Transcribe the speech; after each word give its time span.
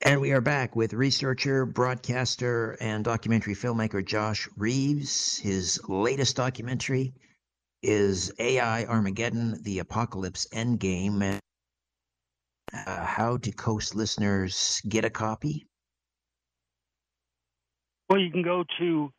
And 0.00 0.20
we 0.20 0.30
are 0.30 0.40
back 0.40 0.76
with 0.76 0.92
researcher, 0.92 1.66
broadcaster, 1.66 2.76
and 2.80 3.04
documentary 3.04 3.54
filmmaker 3.54 4.04
Josh 4.04 4.48
Reeves. 4.56 5.36
His 5.38 5.80
latest 5.88 6.36
documentary 6.36 7.14
is 7.82 8.32
AI 8.38 8.84
Armageddon 8.84 9.60
The 9.64 9.80
Apocalypse 9.80 10.46
Endgame. 10.54 11.40
Uh, 12.72 13.04
how 13.04 13.38
do 13.38 13.50
Coast 13.50 13.96
listeners 13.96 14.80
get 14.88 15.04
a 15.04 15.10
copy? 15.10 15.66
Well, 18.08 18.20
you 18.20 18.30
can 18.30 18.42
go 18.42 18.62
to 18.78 19.10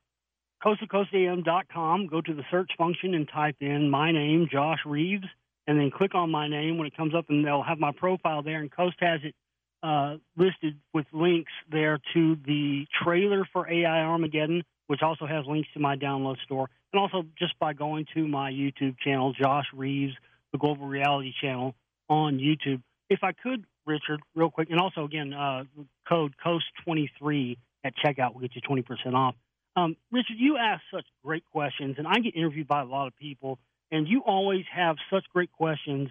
coasttocoastam.com, 0.63 2.07
go 2.07 2.21
to 2.21 2.33
the 2.33 2.43
search 2.49 2.71
function 2.77 3.15
and 3.15 3.27
type 3.27 3.57
in 3.59 3.89
my 3.89 4.13
name, 4.13 4.47
Josh 4.49 4.79
Reeves, 4.85 5.27
and 5.67 5.77
then 5.77 5.91
click 5.91 6.15
on 6.15 6.31
my 6.31 6.47
name 6.47 6.77
when 6.77 6.87
it 6.87 6.95
comes 6.95 7.13
up, 7.13 7.25
and 7.27 7.45
they'll 7.45 7.63
have 7.63 7.79
my 7.79 7.91
profile 7.91 8.41
there. 8.43 8.61
And 8.61 8.71
Coast 8.71 8.95
has 9.01 9.19
it 9.25 9.35
uh, 9.83 10.17
listed 10.37 10.77
with 10.93 11.05
links 11.13 11.51
there 11.71 11.99
to 12.13 12.35
the 12.45 12.85
trailer 13.03 13.47
for 13.51 13.69
AI 13.71 14.01
Armageddon, 14.01 14.63
which 14.87 15.01
also 15.01 15.25
has 15.25 15.45
links 15.45 15.69
to 15.73 15.79
my 15.79 15.95
download 15.95 16.37
store, 16.43 16.69
and 16.91 16.99
also 16.99 17.23
just 17.37 17.57
by 17.59 17.73
going 17.73 18.05
to 18.13 18.27
my 18.27 18.51
YouTube 18.51 18.97
channel, 18.99 19.33
Josh 19.33 19.67
Reeves, 19.73 20.13
the 20.51 20.57
Global 20.57 20.87
Reality 20.87 21.33
Channel 21.41 21.75
on 22.09 22.39
YouTube. 22.39 22.81
If 23.09 23.19
I 23.23 23.31
could, 23.31 23.65
Richard, 23.85 24.21
real 24.35 24.49
quick, 24.49 24.69
and 24.69 24.79
also 24.79 25.05
again, 25.05 25.33
uh, 25.33 25.63
code 26.07 26.33
COAST23 26.45 27.57
at 27.83 27.93
checkout 27.97 28.33
will 28.33 28.41
get 28.41 28.55
you 28.55 28.61
20% 28.61 29.13
off. 29.13 29.35
Um, 29.75 29.95
Richard, 30.11 30.35
you 30.37 30.57
ask 30.57 30.81
such 30.93 31.05
great 31.23 31.43
questions, 31.51 31.95
and 31.97 32.07
I 32.07 32.19
get 32.19 32.35
interviewed 32.35 32.67
by 32.67 32.81
a 32.81 32.85
lot 32.85 33.07
of 33.07 33.15
people, 33.15 33.59
and 33.91 34.07
you 34.07 34.21
always 34.25 34.65
have 34.73 34.97
such 35.09 35.23
great 35.31 35.51
questions 35.51 36.09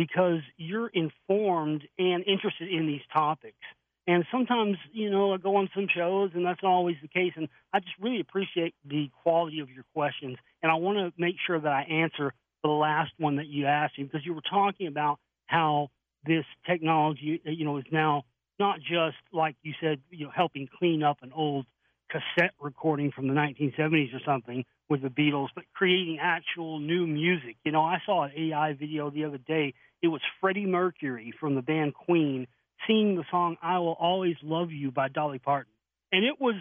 because 0.00 0.40
you're 0.56 0.88
informed 0.88 1.86
and 1.98 2.24
interested 2.26 2.72
in 2.72 2.86
these 2.86 3.02
topics. 3.12 3.58
And 4.06 4.24
sometimes, 4.32 4.78
you 4.94 5.10
know, 5.10 5.34
I 5.34 5.36
go 5.36 5.56
on 5.56 5.68
some 5.74 5.88
shows 5.94 6.30
and 6.32 6.46
that's 6.46 6.62
not 6.62 6.72
always 6.72 6.96
the 7.02 7.08
case. 7.08 7.34
And 7.36 7.48
I 7.70 7.80
just 7.80 7.92
really 8.00 8.20
appreciate 8.20 8.74
the 8.82 9.10
quality 9.22 9.60
of 9.60 9.68
your 9.68 9.84
questions. 9.94 10.38
And 10.62 10.72
I 10.72 10.76
want 10.76 10.96
to 10.96 11.12
make 11.20 11.34
sure 11.46 11.60
that 11.60 11.70
I 11.70 11.82
answer 11.82 12.32
the 12.62 12.70
last 12.70 13.10
one 13.18 13.36
that 13.36 13.48
you 13.48 13.66
asked 13.66 13.98
me 13.98 14.04
because 14.04 14.24
you 14.24 14.32
were 14.32 14.40
talking 14.40 14.86
about 14.86 15.18
how 15.44 15.90
this 16.24 16.46
technology, 16.66 17.42
you 17.44 17.66
know, 17.66 17.76
is 17.76 17.84
now 17.92 18.24
not 18.58 18.78
just 18.78 19.18
like 19.34 19.56
you 19.62 19.74
said, 19.82 20.00
you 20.08 20.24
know, 20.24 20.32
helping 20.34 20.66
clean 20.78 21.02
up 21.02 21.18
an 21.20 21.32
old 21.34 21.66
cassette 22.10 22.52
recording 22.58 23.12
from 23.12 23.28
the 23.28 23.34
1970s 23.34 24.14
or 24.14 24.20
something 24.24 24.64
with 24.88 25.02
the 25.02 25.08
Beatles, 25.08 25.48
but 25.54 25.64
creating 25.74 26.18
actual 26.20 26.80
new 26.80 27.06
music. 27.06 27.56
You 27.64 27.72
know, 27.72 27.82
I 27.82 27.98
saw 28.04 28.24
an 28.24 28.32
AI 28.36 28.72
video 28.72 29.10
the 29.10 29.24
other 29.24 29.38
day 29.38 29.74
it 30.02 30.08
was 30.08 30.20
Freddie 30.40 30.66
Mercury 30.66 31.32
from 31.38 31.54
the 31.54 31.62
band 31.62 31.94
Queen 31.94 32.46
singing 32.86 33.16
the 33.16 33.24
song 33.30 33.56
I 33.62 33.78
Will 33.78 33.96
Always 33.98 34.36
Love 34.42 34.70
You 34.70 34.90
by 34.90 35.08
Dolly 35.08 35.38
Parton. 35.38 35.72
And 36.12 36.24
it 36.24 36.40
was, 36.40 36.56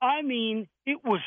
I 0.00 0.22
mean, 0.22 0.68
it 0.86 1.04
was 1.04 1.20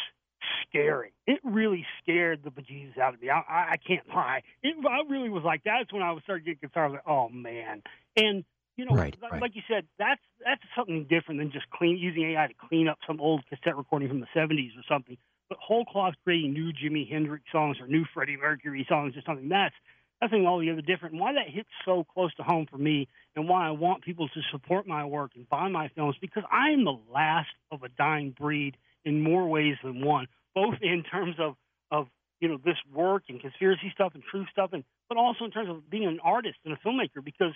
scary. 0.67 1.13
It 1.27 1.39
really 1.43 1.85
scared 2.01 2.41
the 2.43 2.49
bejesus 2.49 2.97
out 2.97 3.13
of 3.13 3.21
me. 3.21 3.29
I, 3.29 3.39
I, 3.39 3.71
I 3.71 3.77
can't 3.77 4.07
lie. 4.09 4.41
It, 4.63 4.75
I 4.85 5.09
really 5.09 5.29
was 5.29 5.43
like, 5.43 5.61
that's 5.63 5.91
when 5.91 6.01
I 6.01 6.11
was 6.11 6.23
starting 6.23 6.45
to 6.45 6.51
get 6.51 6.61
concerned. 6.61 6.93
Like, 6.93 7.07
oh 7.07 7.29
man. 7.29 7.83
And 8.15 8.43
you 8.77 8.85
know, 8.85 8.95
right, 8.95 9.15
like, 9.21 9.33
right. 9.33 9.41
like 9.41 9.55
you 9.55 9.61
said, 9.67 9.85
that's 9.99 10.21
that's 10.43 10.61
something 10.75 11.05
different 11.09 11.39
than 11.39 11.51
just 11.51 11.69
clean 11.69 11.97
using 11.97 12.31
AI 12.31 12.47
to 12.47 12.53
clean 12.53 12.87
up 12.87 12.97
some 13.05 13.19
old 13.19 13.43
cassette 13.47 13.77
recording 13.77 14.07
from 14.07 14.21
the 14.21 14.27
'70s 14.35 14.71
or 14.77 14.83
something. 14.89 15.17
But 15.49 15.59
whole 15.59 15.85
cloth 15.85 16.13
creating 16.23 16.53
new 16.53 16.71
Jimi 16.71 17.07
Hendrix 17.07 17.43
songs 17.51 17.77
or 17.81 17.87
new 17.87 18.05
Freddie 18.13 18.37
Mercury 18.37 18.85
songs 18.87 19.15
or 19.17 19.21
something 19.25 19.49
that's 19.49 19.75
I 20.21 20.27
think 20.27 20.45
altogether 20.45 20.81
different. 20.81 21.13
And 21.13 21.21
why 21.21 21.33
that 21.33 21.49
hits 21.49 21.69
so 21.83 22.05
close 22.13 22.33
to 22.35 22.43
home 22.43 22.67
for 22.69 22.77
me, 22.77 23.07
and 23.35 23.49
why 23.49 23.67
I 23.67 23.71
want 23.71 24.03
people 24.03 24.27
to 24.27 24.41
support 24.51 24.87
my 24.87 25.05
work 25.05 25.31
and 25.35 25.49
buy 25.49 25.67
my 25.69 25.89
films, 25.95 26.15
because 26.21 26.43
I 26.51 26.69
am 26.69 26.85
the 26.85 26.97
last 27.11 27.49
of 27.71 27.83
a 27.83 27.89
dying 27.89 28.35
breed 28.37 28.77
in 29.03 29.23
more 29.23 29.47
ways 29.47 29.75
than 29.83 30.05
one, 30.05 30.27
both 30.53 30.75
in 30.81 31.03
terms 31.03 31.35
of 31.39 31.55
of 31.89 32.07
you 32.39 32.47
know 32.47 32.57
this 32.63 32.77
work 32.93 33.23
and 33.29 33.41
conspiracy 33.41 33.91
stuff 33.93 34.13
and 34.13 34.23
true 34.29 34.45
stuff, 34.51 34.71
and 34.73 34.83
but 35.09 35.17
also 35.17 35.45
in 35.45 35.51
terms 35.51 35.69
of 35.69 35.89
being 35.89 36.05
an 36.05 36.19
artist 36.23 36.57
and 36.65 36.73
a 36.73 36.77
filmmaker, 36.77 37.23
because 37.23 37.53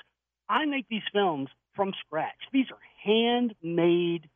I 0.49 0.65
make 0.65 0.87
these 0.89 1.03
films 1.13 1.49
from 1.75 1.93
scratch. 2.05 2.35
These 2.51 2.67
are 2.71 2.77
handmade 3.03 4.29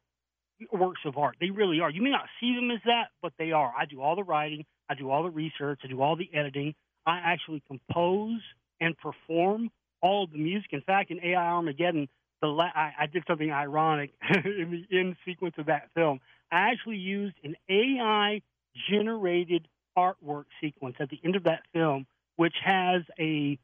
works 0.72 1.02
of 1.06 1.18
art. 1.18 1.38
They 1.40 1.52
really 1.52 1.80
are. 1.80 1.90
You 1.90 2.02
may 2.02 2.10
not 2.10 2.26
see 2.40 2.54
them 2.56 2.70
as 2.72 2.80
that, 2.86 3.08
but 3.22 3.34
they 3.40 3.52
are. 3.52 3.74
I 3.78 3.86
do 3.86 4.02
all 4.02 4.16
the 4.16 4.24
writing, 4.24 4.66
I 4.90 4.96
do 4.96 5.10
all 5.10 5.24
the 5.24 5.30
research, 5.30 5.82
I 5.84 5.88
do 5.88 6.02
all 6.02 6.16
the 6.16 6.30
editing. 6.34 6.76
I 7.10 7.20
actually 7.24 7.64
compose 7.68 8.40
and 8.80 8.96
perform 8.98 9.70
all 10.02 10.28
the 10.28 10.38
music. 10.38 10.72
In 10.72 10.82
fact, 10.82 11.12
in 11.12 11.20
AI 11.24 11.52
Armageddon, 11.52 12.08
the 12.42 12.48
la- 12.48 12.72
I, 12.74 12.94
I 13.00 13.06
did 13.08 13.24
something 13.28 13.52
ironic 13.52 14.12
in 14.46 14.86
the 14.90 14.98
end 14.98 15.16
sequence 15.26 15.56
of 15.58 15.66
that 15.66 15.90
film. 15.96 16.20
I 16.52 16.72
actually 16.72 16.98
used 16.98 17.36
an 17.44 17.56
AI 17.68 18.42
generated 18.90 19.68
artwork 19.98 20.46
sequence 20.62 20.96
at 21.00 21.10
the 21.10 21.20
end 21.24 21.36
of 21.36 21.44
that 21.44 21.64
film, 21.74 22.06
which 22.36 22.56
has 22.64 23.02
a 23.20 23.58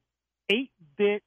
8-bit 0.52 1.24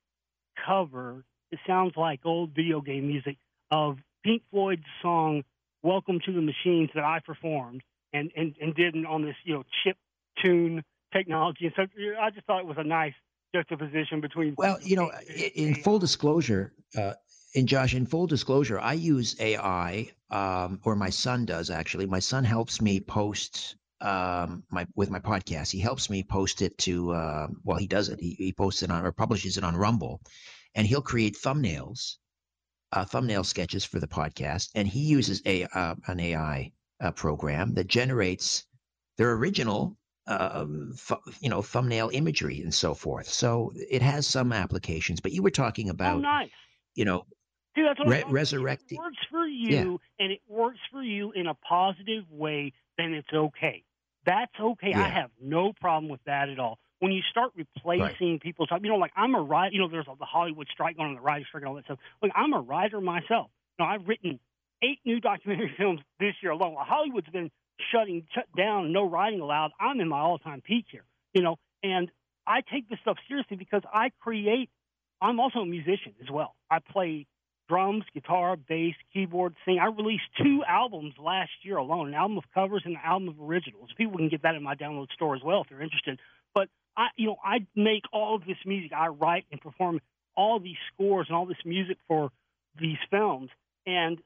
cover. 0.67 1.25
It 1.51 1.61
sounds 1.67 1.93
like 1.97 2.21
old 2.25 2.51
video 2.51 2.81
game 2.81 3.07
music 3.07 3.37
of 3.71 3.99
Pink 4.25 4.43
Floyd's 4.51 4.83
song 5.01 5.45
"Welcome 5.83 6.21
to 6.27 6.33
the 6.33 6.43
Machines" 6.43 6.91
that 6.95 7.05
I 7.05 7.21
performed 7.21 7.83
and 8.13 8.31
and, 8.37 8.55
and 8.61 8.75
did 8.75 8.95
on 9.07 9.25
this 9.25 9.37
you 9.45 9.55
know 9.55 9.65
chip 9.85 9.97
tune 10.45 10.83
technology. 11.13 11.67
And 11.67 11.75
so 11.77 11.83
I 12.21 12.31
just 12.31 12.47
thought 12.47 12.61
it 12.61 12.67
was 12.67 12.79
a 12.79 12.85
nice 12.85 13.15
juxtaposition 13.55 14.21
between. 14.21 14.55
Well, 14.57 14.79
you 14.83 14.97
know, 14.97 15.11
in 15.55 15.75
full 15.77 15.99
disclosure, 15.99 16.75
uh, 16.97 17.15
in 17.55 17.67
Josh, 17.67 17.95
in 17.95 18.07
full 18.07 18.27
disclosure, 18.27 18.79
I 18.79 18.95
use 18.95 19.37
AI, 19.41 20.11
um, 20.31 20.81
or 20.85 20.97
my 20.97 21.11
son 21.11 21.45
does 21.45 21.71
actually. 21.71 22.07
My 22.07 22.19
son 22.21 22.45
helps 22.45 22.81
me 22.81 23.01
post 23.01 23.77
um, 24.01 24.63
my 24.71 24.87
with 24.95 25.11
my 25.11 25.19
podcast. 25.19 25.71
He 25.71 25.81
helps 25.81 26.11
me 26.11 26.23
post 26.23 26.63
it 26.63 26.77
to. 26.79 27.13
Uh, 27.13 27.49
well, 27.65 27.79
he 27.79 27.87
does 27.87 28.09
it. 28.09 28.21
He, 28.21 28.31
he 28.39 28.53
posts 28.53 28.83
it 28.83 28.91
on 28.91 29.05
or 29.05 29.13
publishes 29.13 29.57
it 29.57 29.65
on 29.65 29.77
Rumble, 29.77 30.21
and 30.75 30.87
he'll 30.87 31.03
create 31.03 31.37
thumbnails, 31.37 32.17
uh, 32.93 33.05
thumbnail 33.05 33.45
sketches 33.45 33.85
for 33.85 33.99
the 33.99 34.07
podcast, 34.07 34.71
and 34.75 34.87
he 34.87 35.01
uses 35.01 35.43
a 35.47 35.65
uh, 35.65 35.95
an 36.07 36.21
AI 36.21 36.73
uh, 37.01 37.11
program 37.13 37.75
that 37.75 37.87
generates 37.87 38.65
their 39.17 39.33
original 39.33 39.98
um, 40.29 40.95
you 41.41 41.49
know, 41.49 41.63
thumbnail 41.63 42.11
imagery 42.13 42.61
and 42.61 42.73
so 42.73 42.95
forth. 42.95 43.29
So 43.29 43.73
it 43.75 44.03
has 44.03 44.27
some 44.27 44.53
applications. 44.53 45.21
But 45.21 45.33
you 45.33 45.43
were 45.43 45.51
talking 45.51 45.89
about, 45.89 46.17
oh, 46.17 46.21
nice. 46.21 46.51
you 46.95 47.05
know, 47.05 47.25
Dude, 47.75 47.87
that's 47.87 47.99
what 47.99 48.09
re- 48.09 48.25
resurrecting. 48.29 48.97
It 48.97 49.01
works 49.01 49.19
for 49.31 49.47
you, 49.47 49.69
yeah. 49.69 50.25
and 50.25 50.33
it 50.33 50.41
works 50.49 50.79
for 50.93 51.03
you 51.03 51.33
in 51.33 51.47
a 51.47 51.55
positive 51.55 52.25
way. 52.31 52.73
Then 52.97 53.15
it's 53.15 53.33
okay. 53.33 53.85
That's 54.27 54.53
okay. 54.61 54.91
Yeah. 54.91 55.05
I 55.05 55.09
have 55.09 55.31
no 55.41 55.73
problem 55.73 56.11
with 56.11 56.21
that 56.27 56.49
at 56.49 56.59
all. 56.59 56.79
When 56.99 57.13
you 57.13 57.23
start 57.31 57.53
replacing 57.55 58.33
right. 58.33 58.41
people's 58.41 58.69
you 58.83 58.89
know, 58.91 58.97
like 58.97 59.13
I'm 59.17 59.35
a 59.35 59.41
writer. 59.41 59.73
You 59.73 59.81
know, 59.81 59.89
there's 59.89 60.07
the 60.07 60.25
Hollywood 60.25 60.67
strike 60.73 60.97
going 60.97 61.11
on, 61.11 61.15
the 61.15 61.21
writer's 61.21 61.47
strike, 61.47 61.63
and 61.63 61.69
all 61.69 61.77
that 61.77 61.85
stuff. 61.85 61.99
Like 62.21 62.33
I'm 62.35 62.53
a 62.53 62.61
writer 62.61 63.01
myself. 63.01 63.51
Now 63.79 63.87
I've 63.87 64.07
written 64.09 64.41
eight 64.83 64.99
new 65.05 65.21
documentary 65.21 65.73
films 65.79 66.01
this 66.19 66.35
year 66.43 66.53
alone. 66.53 66.75
Well, 66.75 66.85
Hollywood's 66.85 67.29
been 67.29 67.51
shutting 67.93 68.27
shut 68.35 68.47
down, 68.57 68.93
no 68.93 69.09
writing 69.09 69.41
allowed, 69.41 69.71
I'm 69.81 70.01
in 70.01 70.09
my 70.09 70.19
all 70.19 70.39
time 70.39 70.61
peak 70.61 70.87
here, 70.91 71.05
you 71.33 71.43
know, 71.43 71.57
and 71.83 72.11
I 72.47 72.61
take 72.73 72.89
this 72.89 72.99
stuff 73.03 73.19
seriously 73.29 73.57
because 73.57 73.83
I 73.93 74.11
create. 74.21 74.71
I'm 75.21 75.41
also 75.41 75.61
a 75.61 75.67
musician 75.67 76.15
as 76.23 76.31
well. 76.31 76.55
I 76.71 76.79
play 76.79 77.27
drums, 77.69 78.05
guitar, 78.15 78.57
bass, 78.57 78.95
keyboard, 79.13 79.55
sing. 79.65 79.79
I 79.79 79.87
released 79.87 80.25
two 80.43 80.63
albums 80.67 81.15
last 81.19 81.51
year 81.63 81.77
alone, 81.77 82.09
an 82.09 82.15
album 82.15 82.39
of 82.39 82.45
covers 82.55 82.83
and 82.85 82.95
an 82.95 83.01
album 83.05 83.29
of 83.29 83.41
originals. 83.41 83.91
People 83.97 84.17
can 84.17 84.29
get 84.29 84.43
that 84.43 84.55
in 84.55 84.63
my 84.63 84.75
download 84.75 85.11
store 85.13 85.37
as 85.37 85.43
well 85.43 85.63
if 85.63 85.69
they're 85.69 85.83
interested. 85.83 86.19
But 86.55 86.69
I, 86.97 87.09
you 87.17 87.27
know, 87.27 87.37
I 87.45 87.67
make 87.77 88.05
all 88.13 88.37
of 88.37 88.47
this 88.47 88.57
music. 88.65 88.93
I 88.97 89.09
write 89.09 89.45
and 89.53 89.61
perform 89.61 90.01
all 90.37 90.61
these 90.61 90.77
scores 90.95 91.27
and 91.29 91.37
all 91.37 91.47
this 91.47 91.59
music 91.65 91.99
for 92.07 92.31
these 92.81 92.99
films. 93.11 93.51
And 93.87 94.19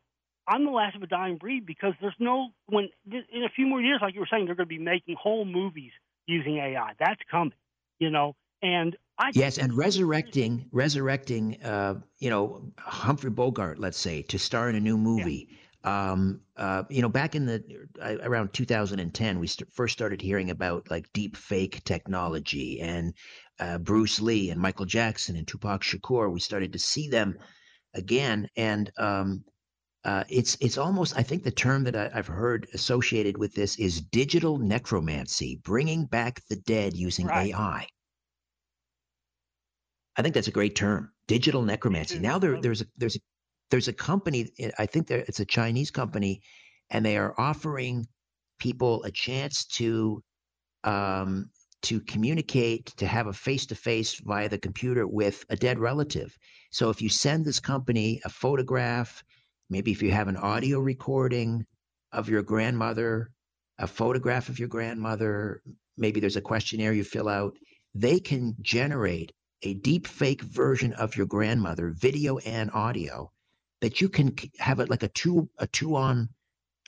I'm 0.46 0.64
the 0.64 0.70
last 0.72 0.96
of 0.96 1.02
a 1.02 1.06
dying 1.06 1.36
breed 1.36 1.66
because 1.66 1.94
there's 2.00 2.16
no 2.18 2.48
when 2.66 2.88
in 3.10 3.44
a 3.44 3.48
few 3.54 3.66
more 3.66 3.80
years, 3.80 4.00
like 4.02 4.14
you 4.14 4.20
were 4.20 4.28
saying, 4.30 4.46
they're 4.46 4.54
going 4.54 4.68
to 4.68 4.74
be 4.74 4.78
making 4.78 5.16
whole 5.20 5.44
movies 5.44 5.92
using 6.26 6.58
AI. 6.58 6.92
That's 6.98 7.20
coming, 7.30 7.52
you 7.98 8.10
know. 8.10 8.34
And 8.62 8.96
I 9.18 9.30
yes, 9.34 9.58
and 9.58 9.76
resurrecting, 9.76 10.68
resurrecting, 10.72 11.62
uh, 11.62 11.94
you 12.18 12.30
know, 12.30 12.72
Humphrey 12.78 13.30
Bogart, 13.30 13.78
let's 13.78 13.98
say, 13.98 14.22
to 14.22 14.38
star 14.38 14.68
in 14.68 14.76
a 14.76 14.80
new 14.80 14.98
movie. 14.98 15.48
Yeah. 15.50 15.56
Um, 15.84 16.42
uh, 16.56 16.84
you 16.90 17.02
know, 17.02 17.08
back 17.08 17.34
in 17.34 17.46
the 17.46 17.64
uh, 18.00 18.18
around 18.22 18.52
2010, 18.52 19.40
we 19.40 19.46
st- 19.48 19.72
first 19.72 19.92
started 19.92 20.22
hearing 20.22 20.50
about 20.50 20.88
like 20.90 21.12
deep 21.12 21.36
fake 21.36 21.82
technology 21.82 22.80
and 22.80 23.14
uh, 23.58 23.78
Bruce 23.78 24.20
Lee 24.20 24.50
and 24.50 24.60
Michael 24.60 24.86
Jackson 24.86 25.34
and 25.34 25.46
Tupac 25.46 25.82
Shakur. 25.82 26.32
We 26.32 26.38
started 26.38 26.72
to 26.74 26.78
see 26.78 27.08
them 27.08 27.36
again, 27.94 28.48
and 28.56 28.92
um, 28.96 29.44
uh, 30.04 30.24
it's 30.28 30.56
it's 30.60 30.78
almost 30.78 31.16
I 31.16 31.22
think 31.22 31.44
the 31.44 31.50
term 31.50 31.84
that 31.84 31.94
I, 31.94 32.10
have 32.14 32.26
heard 32.26 32.66
associated 32.74 33.38
with 33.38 33.54
this 33.54 33.78
is 33.78 34.00
digital 34.00 34.58
necromancy, 34.58 35.60
bringing 35.62 36.06
back 36.06 36.40
the 36.48 36.56
dead 36.56 36.96
using 36.96 37.26
right. 37.26 37.54
AI. 37.54 37.86
I 40.16 40.22
think 40.22 40.34
that's 40.34 40.48
a 40.48 40.52
great 40.52 40.74
term, 40.74 41.12
digital 41.26 41.62
necromancy. 41.62 42.18
Now 42.18 42.38
there, 42.38 42.60
there's 42.60 42.82
a 42.82 42.86
there's 42.96 43.16
a 43.16 43.20
there's 43.70 43.88
a 43.88 43.92
company, 43.92 44.50
I 44.78 44.86
think 44.86 45.06
there 45.06 45.20
it's 45.20 45.40
a 45.40 45.46
Chinese 45.46 45.90
company, 45.90 46.42
and 46.90 47.06
they 47.06 47.16
are 47.16 47.34
offering 47.38 48.06
people 48.58 49.02
a 49.04 49.10
chance 49.10 49.64
to 49.64 50.22
um, 50.84 51.48
to 51.82 52.00
communicate, 52.00 52.86
to 52.96 53.06
have 53.06 53.28
a 53.28 53.32
face 53.32 53.66
to 53.66 53.74
face 53.74 54.20
via 54.24 54.48
the 54.48 54.58
computer 54.58 55.06
with 55.06 55.44
a 55.48 55.56
dead 55.56 55.78
relative. 55.78 56.36
So 56.70 56.90
if 56.90 57.00
you 57.00 57.08
send 57.08 57.44
this 57.44 57.60
company 57.60 58.20
a 58.24 58.28
photograph, 58.28 59.22
maybe 59.72 59.90
if 59.90 60.02
you 60.02 60.12
have 60.12 60.28
an 60.28 60.36
audio 60.36 60.78
recording 60.78 61.64
of 62.12 62.28
your 62.28 62.42
grandmother, 62.42 63.30
a 63.78 63.86
photograph 63.86 64.50
of 64.50 64.58
your 64.58 64.68
grandmother, 64.68 65.62
maybe 65.96 66.20
there's 66.20 66.36
a 66.36 66.42
questionnaire 66.42 66.92
you 66.92 67.02
fill 67.02 67.28
out, 67.28 67.56
they 67.94 68.20
can 68.20 68.54
generate 68.60 69.32
a 69.62 69.74
deep 69.74 70.06
fake 70.06 70.42
version 70.42 70.92
of 70.94 71.16
your 71.16 71.26
grandmother, 71.26 71.94
video 71.96 72.36
and 72.38 72.70
audio, 72.72 73.32
that 73.80 74.00
you 74.00 74.08
can 74.10 74.34
have 74.58 74.78
it 74.78 74.90
like 74.90 75.02
a 75.02 75.08
two 75.08 75.48
a 75.58 75.66
two 75.66 75.96
on 75.96 76.28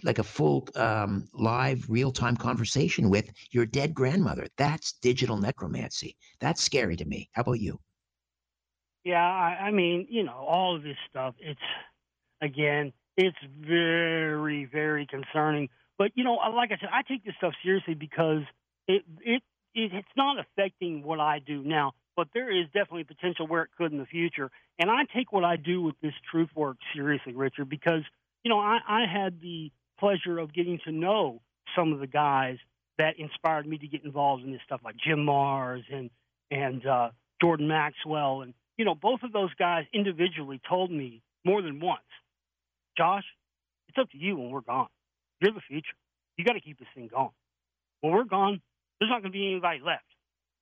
like 0.02 0.18
a 0.18 0.24
full 0.24 0.68
um, 0.76 1.26
live 1.32 1.86
real 1.88 2.12
time 2.12 2.36
conversation 2.36 3.08
with 3.08 3.30
your 3.50 3.64
dead 3.64 3.94
grandmother. 3.94 4.46
That's 4.58 4.92
digital 5.00 5.38
necromancy. 5.38 6.16
That's 6.40 6.62
scary 6.62 6.96
to 6.96 7.04
me. 7.06 7.30
How 7.32 7.42
about 7.42 7.60
you? 7.60 7.80
Yeah, 9.04 9.24
I, 9.24 9.66
I 9.66 9.70
mean, 9.70 10.06
you 10.10 10.22
know, 10.22 10.32
all 10.32 10.76
of 10.76 10.82
this 10.82 10.96
stuff. 11.10 11.34
It's 11.38 11.60
again, 12.44 12.92
it's 13.16 13.36
very, 13.60 14.64
very 14.64 15.06
concerning. 15.06 15.68
But 15.98 16.12
you 16.14 16.24
know, 16.24 16.34
like 16.54 16.72
I 16.72 16.76
said, 16.80 16.90
I 16.92 17.02
take 17.02 17.24
this 17.24 17.34
stuff 17.38 17.54
seriously 17.62 17.94
because 17.94 18.42
it 18.88 19.02
it, 19.20 19.42
it 19.74 19.92
it's 19.94 20.08
not 20.16 20.36
affecting 20.38 21.02
what 21.02 21.20
I 21.20 21.38
do 21.38 21.62
now 21.62 21.92
but 22.16 22.28
there 22.34 22.50
is 22.50 22.66
definitely 22.66 23.04
potential 23.04 23.46
where 23.46 23.62
it 23.62 23.70
could 23.76 23.92
in 23.92 23.98
the 23.98 24.06
future. 24.06 24.50
And 24.78 24.90
I 24.90 25.04
take 25.14 25.32
what 25.32 25.44
I 25.44 25.56
do 25.56 25.82
with 25.82 25.94
this 26.00 26.14
truth 26.30 26.50
work 26.54 26.76
seriously, 26.94 27.34
Richard, 27.34 27.68
because 27.68 28.02
you 28.44 28.48
know 28.48 28.58
I, 28.58 28.78
I 28.86 29.04
had 29.12 29.40
the 29.40 29.70
pleasure 29.98 30.38
of 30.38 30.52
getting 30.52 30.78
to 30.84 30.92
know 30.92 31.40
some 31.76 31.92
of 31.92 32.00
the 32.00 32.06
guys 32.06 32.58
that 32.98 33.18
inspired 33.18 33.66
me 33.66 33.78
to 33.78 33.88
get 33.88 34.04
involved 34.04 34.44
in 34.44 34.52
this 34.52 34.60
stuff, 34.64 34.80
like 34.84 34.96
Jim 34.96 35.26
Marrs 35.26 35.82
and 35.92 36.10
and 36.50 36.86
uh, 36.86 37.10
Jordan 37.40 37.68
Maxwell, 37.68 38.42
and 38.42 38.54
you 38.76 38.84
know 38.84 38.94
both 38.94 39.22
of 39.22 39.32
those 39.32 39.52
guys 39.54 39.84
individually 39.92 40.60
told 40.68 40.90
me 40.90 41.22
more 41.44 41.62
than 41.62 41.80
once, 41.80 42.02
Josh, 42.96 43.24
it's 43.88 43.98
up 43.98 44.10
to 44.10 44.18
you 44.18 44.36
when 44.36 44.50
we're 44.50 44.60
gone. 44.60 44.88
You're 45.40 45.52
the 45.52 45.60
future. 45.60 45.94
You 46.36 46.44
got 46.44 46.54
to 46.54 46.60
keep 46.60 46.78
this 46.78 46.88
thing 46.94 47.08
going. 47.08 47.30
When 48.00 48.12
we're 48.12 48.24
gone, 48.24 48.60
there's 48.98 49.10
not 49.10 49.22
going 49.22 49.32
to 49.32 49.38
be 49.38 49.50
anybody 49.50 49.80
left. 49.84 50.04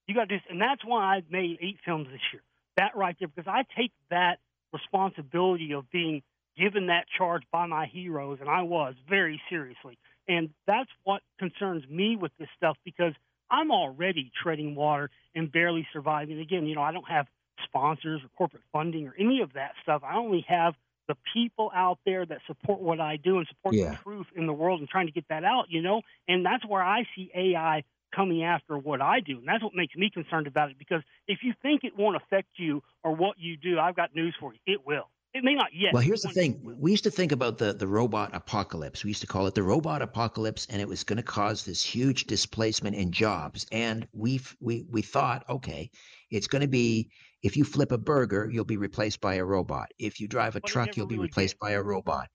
You 0.06 0.14
got 0.14 0.28
to 0.28 0.38
do, 0.38 0.44
and 0.50 0.60
that's 0.60 0.84
why 0.84 1.16
I 1.16 1.22
made 1.30 1.58
eight 1.60 1.78
films 1.84 2.08
this 2.10 2.20
year. 2.32 2.42
That 2.76 2.96
right 2.96 3.16
there, 3.18 3.28
because 3.28 3.48
I 3.48 3.64
take 3.76 3.92
that 4.10 4.38
responsibility 4.72 5.72
of 5.74 5.90
being 5.90 6.22
given 6.56 6.86
that 6.86 7.04
charge 7.16 7.42
by 7.52 7.66
my 7.66 7.86
heroes, 7.86 8.38
and 8.40 8.48
I 8.48 8.62
was 8.62 8.94
very 9.08 9.40
seriously. 9.48 9.98
And 10.28 10.50
that's 10.66 10.90
what 11.04 11.22
concerns 11.38 11.84
me 11.88 12.16
with 12.16 12.32
this 12.38 12.48
stuff 12.56 12.76
because 12.84 13.12
I'm 13.50 13.70
already 13.70 14.30
treading 14.42 14.74
water 14.74 15.10
and 15.34 15.50
barely 15.50 15.86
surviving. 15.92 16.40
Again, 16.40 16.66
you 16.66 16.74
know, 16.74 16.82
I 16.82 16.92
don't 16.92 17.08
have 17.08 17.26
sponsors 17.64 18.22
or 18.22 18.28
corporate 18.36 18.62
funding 18.72 19.06
or 19.06 19.14
any 19.18 19.40
of 19.40 19.54
that 19.54 19.72
stuff. 19.82 20.02
I 20.04 20.16
only 20.16 20.44
have 20.48 20.74
the 21.12 21.18
people 21.34 21.70
out 21.74 21.98
there 22.06 22.24
that 22.24 22.38
support 22.46 22.80
what 22.80 23.00
I 23.00 23.16
do 23.16 23.38
and 23.38 23.46
support 23.48 23.74
yeah. 23.74 23.90
the 23.90 23.96
truth 23.96 24.26
in 24.34 24.46
the 24.46 24.52
world 24.52 24.80
and 24.80 24.88
trying 24.88 25.06
to 25.06 25.12
get 25.12 25.24
that 25.28 25.44
out, 25.44 25.66
you 25.68 25.82
know? 25.82 26.00
And 26.26 26.44
that's 26.44 26.66
where 26.66 26.82
I 26.82 27.04
see 27.14 27.30
AI 27.34 27.84
coming 28.14 28.44
after 28.44 28.78
what 28.78 29.02
I 29.02 29.20
do. 29.20 29.38
And 29.38 29.46
that's 29.46 29.62
what 29.62 29.74
makes 29.74 29.94
me 29.94 30.10
concerned 30.10 30.46
about 30.46 30.70
it 30.70 30.78
because 30.78 31.02
if 31.28 31.40
you 31.42 31.52
think 31.62 31.84
it 31.84 31.92
won't 31.96 32.16
affect 32.16 32.48
you 32.56 32.82
or 33.04 33.14
what 33.14 33.36
you 33.38 33.56
do, 33.56 33.78
I've 33.78 33.96
got 33.96 34.14
news 34.14 34.34
for 34.40 34.52
you. 34.54 34.60
It 34.66 34.86
will. 34.86 35.08
It 35.34 35.44
may 35.44 35.54
not 35.54 35.68
yet. 35.74 35.94
Well, 35.94 36.02
here's 36.02 36.20
the 36.20 36.28
thing. 36.28 36.60
We 36.62 36.90
used 36.90 37.04
to 37.04 37.10
think 37.10 37.32
about 37.32 37.56
the, 37.56 37.72
the 37.72 37.86
robot 37.86 38.34
apocalypse. 38.34 39.02
We 39.02 39.08
used 39.08 39.22
to 39.22 39.26
call 39.26 39.46
it 39.46 39.54
the 39.54 39.62
robot 39.62 40.02
apocalypse, 40.02 40.66
and 40.68 40.82
it 40.82 40.86
was 40.86 41.04
going 41.04 41.16
to 41.16 41.22
cause 41.22 41.64
this 41.64 41.82
huge 41.82 42.26
displacement 42.26 42.96
in 42.96 43.12
jobs. 43.12 43.64
And 43.72 44.06
we 44.12 44.42
we 44.60 44.84
we 44.90 45.00
thought, 45.00 45.48
okay, 45.48 45.90
it's 46.30 46.48
going 46.48 46.60
to 46.60 46.68
be 46.68 47.08
if 47.42 47.56
you 47.56 47.64
flip 47.64 47.92
a 47.92 47.98
burger, 47.98 48.48
you'll 48.50 48.64
be 48.64 48.76
replaced 48.76 49.20
by 49.20 49.34
a 49.34 49.44
robot. 49.44 49.90
If 49.98 50.20
you 50.20 50.28
drive 50.28 50.56
a 50.56 50.60
truck, 50.60 50.96
you'll 50.96 51.06
be 51.06 51.18
replaced 51.18 51.54
did. 51.54 51.60
by 51.60 51.70
a 51.72 51.82
robot. 51.82 52.28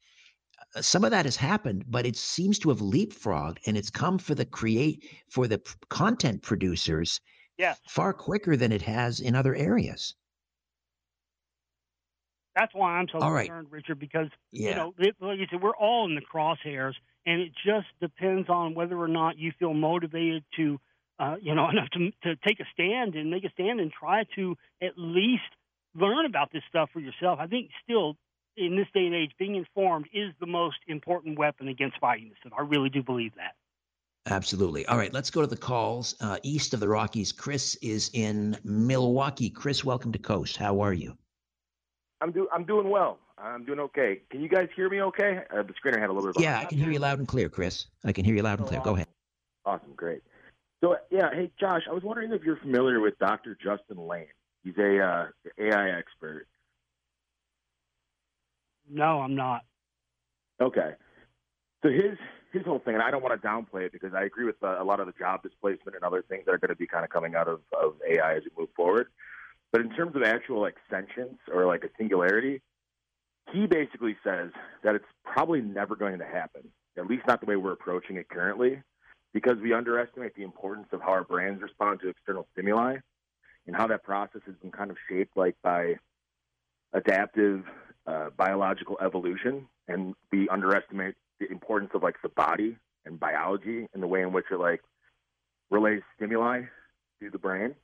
Uh, 0.75 0.81
some 0.81 1.03
of 1.03 1.11
that 1.11 1.25
has 1.25 1.35
happened, 1.35 1.85
but 1.87 2.05
it 2.05 2.15
seems 2.15 2.59
to 2.59 2.69
have 2.69 2.79
leapfrogged, 2.79 3.59
and 3.65 3.77
it's 3.77 3.89
come 3.89 4.17
for 4.17 4.35
the 4.35 4.45
create 4.45 5.05
for 5.29 5.47
the 5.47 5.61
content 5.89 6.41
producers 6.41 7.21
yeah. 7.57 7.75
far 7.87 8.13
quicker 8.13 8.55
than 8.57 8.71
it 8.71 8.81
has 8.81 9.19
in 9.19 9.35
other 9.35 9.55
areas. 9.55 10.15
That's 12.55 12.73
why 12.73 12.93
I'm 12.97 13.07
so 13.11 13.19
all 13.19 13.35
concerned, 13.35 13.67
right. 13.69 13.71
Richard, 13.71 13.99
because 13.99 14.29
yeah. 14.51 14.69
you 14.69 14.75
know, 14.75 14.93
it, 14.97 15.15
like 15.21 15.37
you 15.37 15.45
said, 15.51 15.61
we're 15.61 15.75
all 15.75 16.05
in 16.05 16.15
the 16.15 16.21
crosshairs, 16.21 16.93
and 17.25 17.39
it 17.39 17.51
just 17.65 17.87
depends 18.01 18.49
on 18.49 18.73
whether 18.73 18.97
or 18.97 19.07
not 19.07 19.37
you 19.37 19.51
feel 19.59 19.75
motivated 19.75 20.43
to, 20.57 20.79
uh, 21.19 21.35
you 21.41 21.55
know, 21.55 21.69
enough 21.71 21.89
to 21.91 22.11
to 22.23 22.35
take 22.47 22.59
a 22.59 22.65
stand 22.73 23.15
and 23.15 23.29
make 23.29 23.43
a 23.43 23.49
stand 23.51 23.79
and 23.79 23.91
try 23.91 24.23
to 24.35 24.55
at 24.81 24.93
least 24.97 25.43
learn 25.95 26.25
about 26.25 26.51
this 26.51 26.63
stuff 26.69 26.89
for 26.93 26.99
yourself. 26.99 27.39
I 27.39 27.47
think 27.47 27.69
still 27.83 28.15
in 28.55 28.75
this 28.75 28.87
day 28.93 29.05
and 29.05 29.13
age, 29.13 29.31
being 29.37 29.55
informed 29.55 30.07
is 30.13 30.33
the 30.39 30.47
most 30.47 30.77
important 30.87 31.37
weapon 31.37 31.67
against 31.67 31.99
fighting 31.99 32.29
this, 32.29 32.37
and 32.43 32.53
I 32.57 32.61
really 32.61 32.89
do 32.89 33.03
believe 33.03 33.33
that. 33.35 33.53
Absolutely. 34.29 34.85
All 34.87 34.97
right, 34.97 35.13
let's 35.13 35.29
go 35.29 35.41
to 35.41 35.47
the 35.47 35.55
calls. 35.55 36.15
Uh, 36.19 36.37
east 36.43 36.73
of 36.73 36.81
the 36.81 36.87
Rockies, 36.87 37.31
Chris 37.31 37.75
is 37.75 38.09
in 38.13 38.57
Milwaukee. 38.63 39.49
Chris, 39.49 39.85
welcome 39.85 40.11
to 40.11 40.19
Coast. 40.19 40.57
How 40.57 40.81
are 40.81 40.93
you? 40.93 41.17
I'm 42.19 42.31
do 42.31 42.47
I'm 42.51 42.65
doing 42.65 42.89
well. 42.89 43.19
I'm 43.37 43.63
doing 43.63 43.79
okay. 43.79 44.21
Can 44.31 44.41
you 44.41 44.49
guys 44.49 44.67
hear 44.75 44.89
me 44.89 45.01
okay? 45.03 45.43
Uh, 45.51 45.61
the 45.61 45.73
screener 45.73 46.01
had 46.01 46.09
a 46.09 46.13
little 46.13 46.29
bit. 46.29 46.37
Of 46.37 46.41
yeah, 46.41 46.59
I 46.59 46.65
can 46.65 46.79
hear 46.79 46.91
you 46.91 46.99
loud 46.99 47.19
and 47.19 47.27
clear, 47.27 47.47
Chris. 47.47 47.85
I 48.03 48.11
can 48.11 48.25
hear 48.25 48.35
you 48.35 48.41
loud 48.41 48.59
and 48.59 48.67
clear. 48.67 48.81
Go 48.83 48.95
ahead. 48.95 49.07
Awesome, 49.65 49.93
great. 49.95 50.23
So 50.83 50.95
yeah, 51.09 51.29
hey 51.33 51.51
Josh, 51.59 51.83
I 51.89 51.93
was 51.93 52.03
wondering 52.03 52.31
if 52.31 52.43
you're 52.43 52.57
familiar 52.57 52.99
with 52.99 53.17
Dr. 53.19 53.57
Justin 53.61 53.97
Lane. 53.97 54.27
He's 54.63 54.77
a 54.77 54.99
uh, 54.99 55.25
AI 55.59 55.97
expert. 55.97 56.47
No, 58.89 59.21
I'm 59.21 59.35
not. 59.35 59.61
Okay. 60.61 60.91
So 61.83 61.89
his 61.89 62.17
his 62.51 62.63
whole 62.63 62.79
thing, 62.79 62.93
and 62.93 63.03
I 63.03 63.11
don't 63.11 63.23
want 63.23 63.39
to 63.39 63.47
downplay 63.47 63.83
it 63.83 63.91
because 63.91 64.13
I 64.13 64.23
agree 64.23 64.45
with 64.45 64.61
uh, 64.63 64.81
a 64.81 64.83
lot 64.83 64.99
of 64.99 65.07
the 65.07 65.13
job 65.13 65.43
displacement 65.43 65.95
and 65.95 66.03
other 66.03 66.23
things 66.27 66.45
that 66.45 66.53
are 66.53 66.57
going 66.57 66.69
to 66.69 66.75
be 66.75 66.87
kind 66.87 67.03
of 67.03 67.09
coming 67.09 67.35
out 67.35 67.47
of, 67.47 67.59
of 67.79 67.95
AI 68.09 68.35
as 68.35 68.43
we 68.43 68.51
move 68.61 68.69
forward. 68.75 69.07
But 69.71 69.81
in 69.81 69.89
terms 69.91 70.15
of 70.15 70.23
actual 70.23 70.61
like 70.61 70.75
sentience 70.89 71.37
or 71.51 71.65
like 71.65 71.83
a 71.83 71.89
singularity, 71.97 72.61
he 73.51 73.67
basically 73.67 74.15
says 74.23 74.51
that 74.83 74.95
it's 74.95 75.05
probably 75.23 75.61
never 75.61 75.95
going 75.95 76.19
to 76.19 76.25
happen, 76.25 76.63
at 76.97 77.07
least 77.07 77.23
not 77.27 77.41
the 77.41 77.45
way 77.45 77.55
we're 77.55 77.73
approaching 77.73 78.15
it 78.15 78.29
currently, 78.29 78.81
because 79.33 79.57
we 79.61 79.73
underestimate 79.73 80.35
the 80.35 80.43
importance 80.43 80.87
of 80.91 81.01
how 81.01 81.11
our 81.11 81.23
brains 81.23 81.61
respond 81.61 81.99
to 82.01 82.09
external 82.09 82.47
stimuli 82.53 82.97
and 83.67 83.75
how 83.75 83.87
that 83.87 84.03
process 84.03 84.41
has 84.45 84.55
been 84.61 84.71
kind 84.71 84.89
of 84.89 84.97
shaped 85.09 85.35
like 85.35 85.55
by 85.61 85.95
adaptive 86.93 87.63
uh, 88.07 88.29
biological 88.37 88.97
evolution, 89.03 89.67
and 89.87 90.15
we 90.31 90.47
underestimate 90.49 91.15
the 91.39 91.51
importance 91.51 91.91
of 91.93 92.01
like 92.01 92.15
the 92.23 92.29
body 92.29 92.77
and 93.05 93.19
biology 93.19 93.87
and 93.93 94.01
the 94.01 94.07
way 94.07 94.21
in 94.21 94.31
which 94.31 94.45
it 94.51 94.59
like 94.59 94.81
relays 95.69 96.01
stimuli 96.15 96.61
to 97.21 97.29
the 97.29 97.37
brain. 97.37 97.75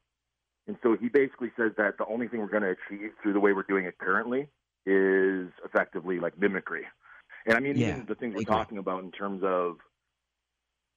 And 0.67 0.77
so 0.81 0.95
he 0.99 1.09
basically 1.09 1.51
says 1.57 1.73
that 1.77 1.97
the 1.97 2.05
only 2.05 2.27
thing 2.29 2.39
we're 2.39 2.47
going 2.47 2.63
to 2.63 2.75
achieve 2.87 3.11
through 3.21 3.33
the 3.33 3.39
way 3.39 3.51
we're 3.51 3.63
doing 3.63 3.85
it 3.85 3.97
currently 3.97 4.47
is 4.85 5.49
effectively 5.65 6.19
like 6.19 6.39
mimicry. 6.39 6.85
And 7.45 7.55
I 7.55 7.59
mean, 7.59 7.75
yeah, 7.75 7.89
even 7.89 8.05
the 8.07 8.15
things 8.15 8.33
we're 8.35 8.43
talking 8.43 8.77
about 8.77 9.03
in 9.03 9.11
terms 9.11 9.41
of 9.43 9.77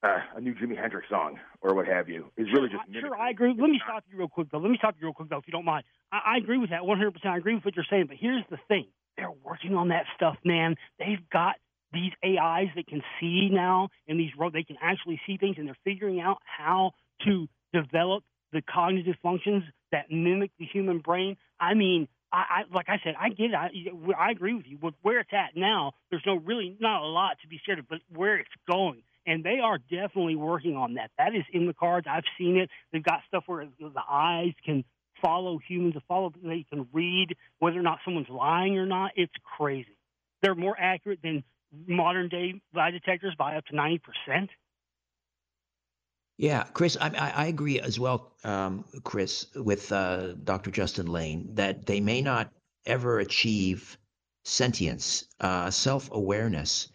uh, 0.06 0.36
a 0.36 0.40
new 0.40 0.54
Jimi 0.54 0.80
Hendrix 0.80 1.08
song 1.08 1.38
or 1.60 1.74
what 1.74 1.86
have 1.86 2.08
you 2.08 2.26
is 2.36 2.46
really 2.52 2.68
just. 2.68 2.82
Sure, 2.92 3.00
sure 3.00 3.16
I 3.16 3.30
agree. 3.30 3.54
Let 3.58 3.70
me 3.70 3.80
stop 3.84 4.04
you 4.10 4.18
real 4.18 4.28
quick, 4.28 4.48
though. 4.50 4.58
Let 4.58 4.70
me 4.70 4.76
stop 4.78 4.94
you 5.00 5.06
real 5.06 5.14
quick, 5.14 5.28
though, 5.28 5.38
if 5.38 5.46
you 5.46 5.52
don't 5.52 5.64
mind. 5.64 5.84
I, 6.12 6.34
I 6.34 6.36
agree 6.38 6.58
with 6.58 6.70
that 6.70 6.82
100%. 6.82 7.12
I 7.24 7.36
agree 7.36 7.54
with 7.54 7.64
what 7.64 7.76
you're 7.76 7.86
saying, 7.90 8.06
but 8.08 8.16
here's 8.18 8.44
the 8.50 8.58
thing 8.68 8.86
they're 9.16 9.30
working 9.44 9.74
on 9.74 9.88
that 9.88 10.04
stuff, 10.14 10.36
man. 10.44 10.76
They've 10.98 11.28
got 11.32 11.56
these 11.92 12.12
AIs 12.24 12.68
that 12.76 12.86
can 12.86 13.02
see 13.20 13.48
now, 13.50 13.88
and 14.06 14.20
these 14.20 14.30
they 14.52 14.62
can 14.62 14.76
actually 14.80 15.20
see 15.26 15.38
things, 15.38 15.56
and 15.58 15.66
they're 15.66 15.76
figuring 15.84 16.20
out 16.20 16.38
how 16.44 16.92
to 17.24 17.48
develop 17.72 18.24
the 18.52 18.62
cognitive 18.62 19.16
functions 19.22 19.64
that 19.92 20.10
mimic 20.10 20.50
the 20.58 20.66
human 20.66 20.98
brain. 20.98 21.36
I 21.58 21.74
mean, 21.74 22.08
I, 22.32 22.36
I 22.36 22.74
like 22.74 22.88
I 22.88 23.00
said, 23.02 23.14
I 23.18 23.30
get 23.30 23.50
it. 23.50 23.54
I, 23.54 23.70
I 24.18 24.30
agree 24.30 24.54
with 24.54 24.66
you. 24.66 24.78
With 24.82 24.94
where 25.02 25.20
it's 25.20 25.32
at 25.32 25.56
now, 25.56 25.92
there's 26.10 26.24
no 26.26 26.36
really 26.36 26.76
not 26.80 27.02
a 27.02 27.06
lot 27.06 27.38
to 27.42 27.48
be 27.48 27.58
scared 27.62 27.78
of, 27.78 27.88
but 27.88 28.00
where 28.14 28.36
it's 28.36 28.50
going. 28.70 29.02
And 29.26 29.42
they 29.42 29.58
are 29.62 29.78
definitely 29.78 30.36
working 30.36 30.76
on 30.76 30.94
that. 30.94 31.10
That 31.18 31.34
is 31.34 31.42
in 31.52 31.66
the 31.66 31.74
cards. 31.74 32.06
I've 32.08 32.24
seen 32.38 32.56
it. 32.56 32.70
They've 32.92 33.02
got 33.02 33.20
stuff 33.26 33.44
where 33.46 33.66
the 33.78 34.02
eyes 34.08 34.52
can 34.64 34.84
follow 35.22 35.58
humans, 35.66 35.94
follow 36.06 36.32
they 36.42 36.64
can 36.70 36.86
read 36.92 37.36
whether 37.58 37.78
or 37.78 37.82
not 37.82 37.98
someone's 38.04 38.28
lying 38.28 38.78
or 38.78 38.86
not. 38.86 39.12
It's 39.16 39.32
crazy. 39.56 39.96
They're 40.42 40.54
more 40.54 40.76
accurate 40.78 41.20
than 41.22 41.42
modern 41.86 42.28
day 42.28 42.60
lie 42.74 42.90
detectors 42.90 43.34
by 43.38 43.56
up 43.56 43.64
to 43.66 43.76
ninety 43.76 43.98
percent. 43.98 44.50
Yeah, 46.38 46.64
Chris, 46.74 46.98
I, 47.00 47.08
I 47.34 47.46
agree 47.46 47.80
as 47.80 47.98
well, 47.98 48.34
um, 48.44 48.84
Chris, 49.04 49.46
with 49.54 49.90
uh, 49.90 50.34
Dr. 50.34 50.70
Justin 50.70 51.06
Lane 51.06 51.54
that 51.54 51.86
they 51.86 52.00
may 52.00 52.20
not 52.20 52.52
ever 52.84 53.20
achieve 53.20 53.96
sentience, 54.44 55.24
uh, 55.40 55.70
self 55.70 56.10
awareness. 56.12 56.88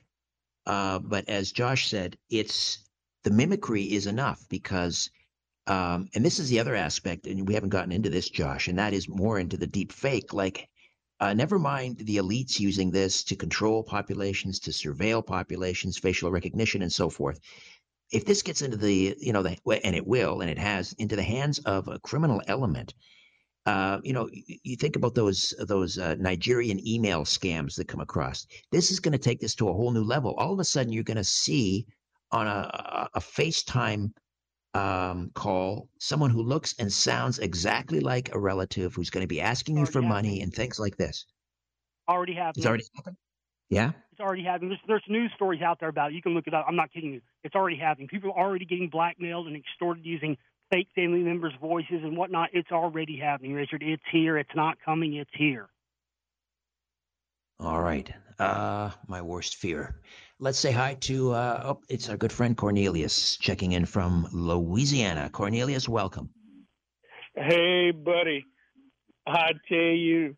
Uh, 0.72 1.00
but 1.00 1.28
as 1.28 1.52
Josh 1.52 1.90
said, 1.90 2.18
it's 2.30 2.80
the 3.26 3.30
mimicry 3.30 3.84
is 3.84 4.08
enough 4.08 4.40
because, 4.48 5.10
um, 5.68 6.08
and 6.16 6.24
this 6.24 6.40
is 6.40 6.48
the 6.48 6.62
other 6.62 6.76
aspect, 6.76 7.28
and 7.28 7.46
we 7.46 7.56
haven't 7.56 7.72
gotten 7.72 7.92
into 7.92 8.10
this, 8.10 8.30
Josh, 8.30 8.70
and 8.70 8.80
that 8.80 8.94
is 8.94 9.10
more 9.10 9.38
into 9.38 9.58
the 9.58 9.68
deep 9.68 9.92
fake. 9.92 10.34
Like, 10.34 10.70
uh, 11.20 11.34
never 11.34 11.60
mind 11.60 11.98
the 11.98 12.16
elites 12.16 12.58
using 12.58 12.90
this 12.90 13.26
to 13.26 13.36
control 13.36 13.84
populations, 13.84 14.62
to 14.62 14.72
surveil 14.72 15.26
populations, 15.26 15.98
facial 15.98 16.32
recognition, 16.32 16.82
and 16.82 16.94
so 16.94 17.10
forth. 17.10 17.42
If 18.10 18.24
this 18.24 18.42
gets 18.42 18.62
into 18.62 18.78
the, 18.78 19.18
you 19.20 19.34
know, 19.34 19.44
the, 19.44 19.58
and 19.84 19.94
it 19.94 20.08
will, 20.08 20.40
and 20.40 20.50
it 20.50 20.58
has, 20.58 20.94
into 20.94 21.18
the 21.18 21.22
hands 21.24 21.60
of 21.60 21.90
a 21.90 22.00
criminal 22.00 22.42
element, 22.48 22.94
uh, 23.66 24.00
you 24.04 24.14
know, 24.14 24.30
you 24.64 24.76
think 24.76 24.96
about 24.96 25.14
those 25.14 25.54
those 25.60 25.98
uh, 25.98 26.16
Nigerian 26.20 26.86
email 26.88 27.24
scams 27.24 27.76
that 27.76 27.88
come 27.88 28.00
across. 28.02 28.48
This 28.72 28.90
is 28.92 29.00
going 29.00 29.12
to 29.12 29.20
take 29.20 29.40
this 29.40 29.56
to 29.56 29.70
a 29.70 29.74
whole 29.74 29.92
new 29.92 30.04
level. 30.04 30.34
All 30.36 30.54
of 30.54 30.60
a 30.60 30.64
sudden, 30.64 30.92
you're 30.92 31.04
going 31.04 31.18
to 31.18 31.24
see 31.24 31.86
on 32.32 32.48
a, 32.48 33.10
a 33.14 33.20
FaceTime 33.20 34.12
um, 34.74 35.32
call 35.34 35.90
someone 36.00 36.30
who 36.30 36.42
looks 36.42 36.74
and 36.80 36.92
sounds 36.92 37.40
exactly 37.40 38.00
like 38.00 38.34
a 38.34 38.40
relative 38.40 38.96
who's 38.96 39.10
going 39.10 39.24
to 39.24 39.28
be 39.28 39.42
asking 39.42 39.78
you 39.78 39.86
for 39.86 40.02
happening. 40.02 40.10
money 40.10 40.42
and 40.42 40.54
things 40.54 40.80
like 40.80 40.98
this. 40.98 41.26
Already 42.10 42.34
happened. 42.34 42.58
It's 42.58 42.66
already 42.66 42.86
happened. 42.96 43.18
Yeah. 43.70 43.92
It's 44.12 44.22
already 44.22 44.44
happening. 44.44 44.70
There's, 44.70 44.82
there's 44.88 45.04
news 45.08 45.32
stories 45.36 45.62
out 45.62 45.80
there 45.80 45.90
about 45.90 46.12
it. 46.12 46.16
You 46.16 46.22
can 46.22 46.34
look 46.34 46.48
it 46.48 46.54
up. 46.54 46.66
I'm 46.68 46.76
not 46.76 46.92
kidding 46.92 47.14
you. 47.14 47.22
It's 47.44 47.56
already 47.56 47.78
happening. 47.78 48.08
People 48.08 48.32
are 48.32 48.46
already 48.46 48.66
getting 48.66 48.90
blackmailed 48.90 49.48
and 49.48 49.56
extorted 49.56 50.06
using 50.06 50.38
fake 50.72 50.88
family 50.96 51.20
members' 51.20 51.54
voices 51.62 52.02
and 52.04 52.18
whatnot. 52.18 52.50
It's 52.54 52.72
already 52.72 53.18
happening, 53.18 53.54
Richard. 53.54 53.84
It's 53.84 54.04
here. 54.12 54.38
It's 54.38 54.56
not 54.56 54.78
coming. 54.84 55.16
It's 55.16 55.30
here. 55.34 55.70
All 57.60 57.82
right. 57.82 58.12
Uh, 58.40 58.90
my 59.08 59.22
worst 59.22 59.58
fear. 59.58 60.00
Let's 60.40 60.58
say 60.58 60.72
hi 60.72 60.96
to, 61.02 61.34
uh, 61.34 61.62
oh, 61.66 61.82
it's 61.90 62.10
our 62.10 62.18
good 62.18 62.32
friend 62.32 62.58
Cornelius 62.58 63.38
checking 63.38 63.74
in 63.74 63.86
from 63.86 64.28
Louisiana. 64.32 65.30
Cornelius, 65.30 65.88
welcome. 65.88 66.30
Hey, 67.36 67.92
buddy. 67.92 68.46
I 69.28 69.52
tell 69.70 69.78
you, 69.78 70.36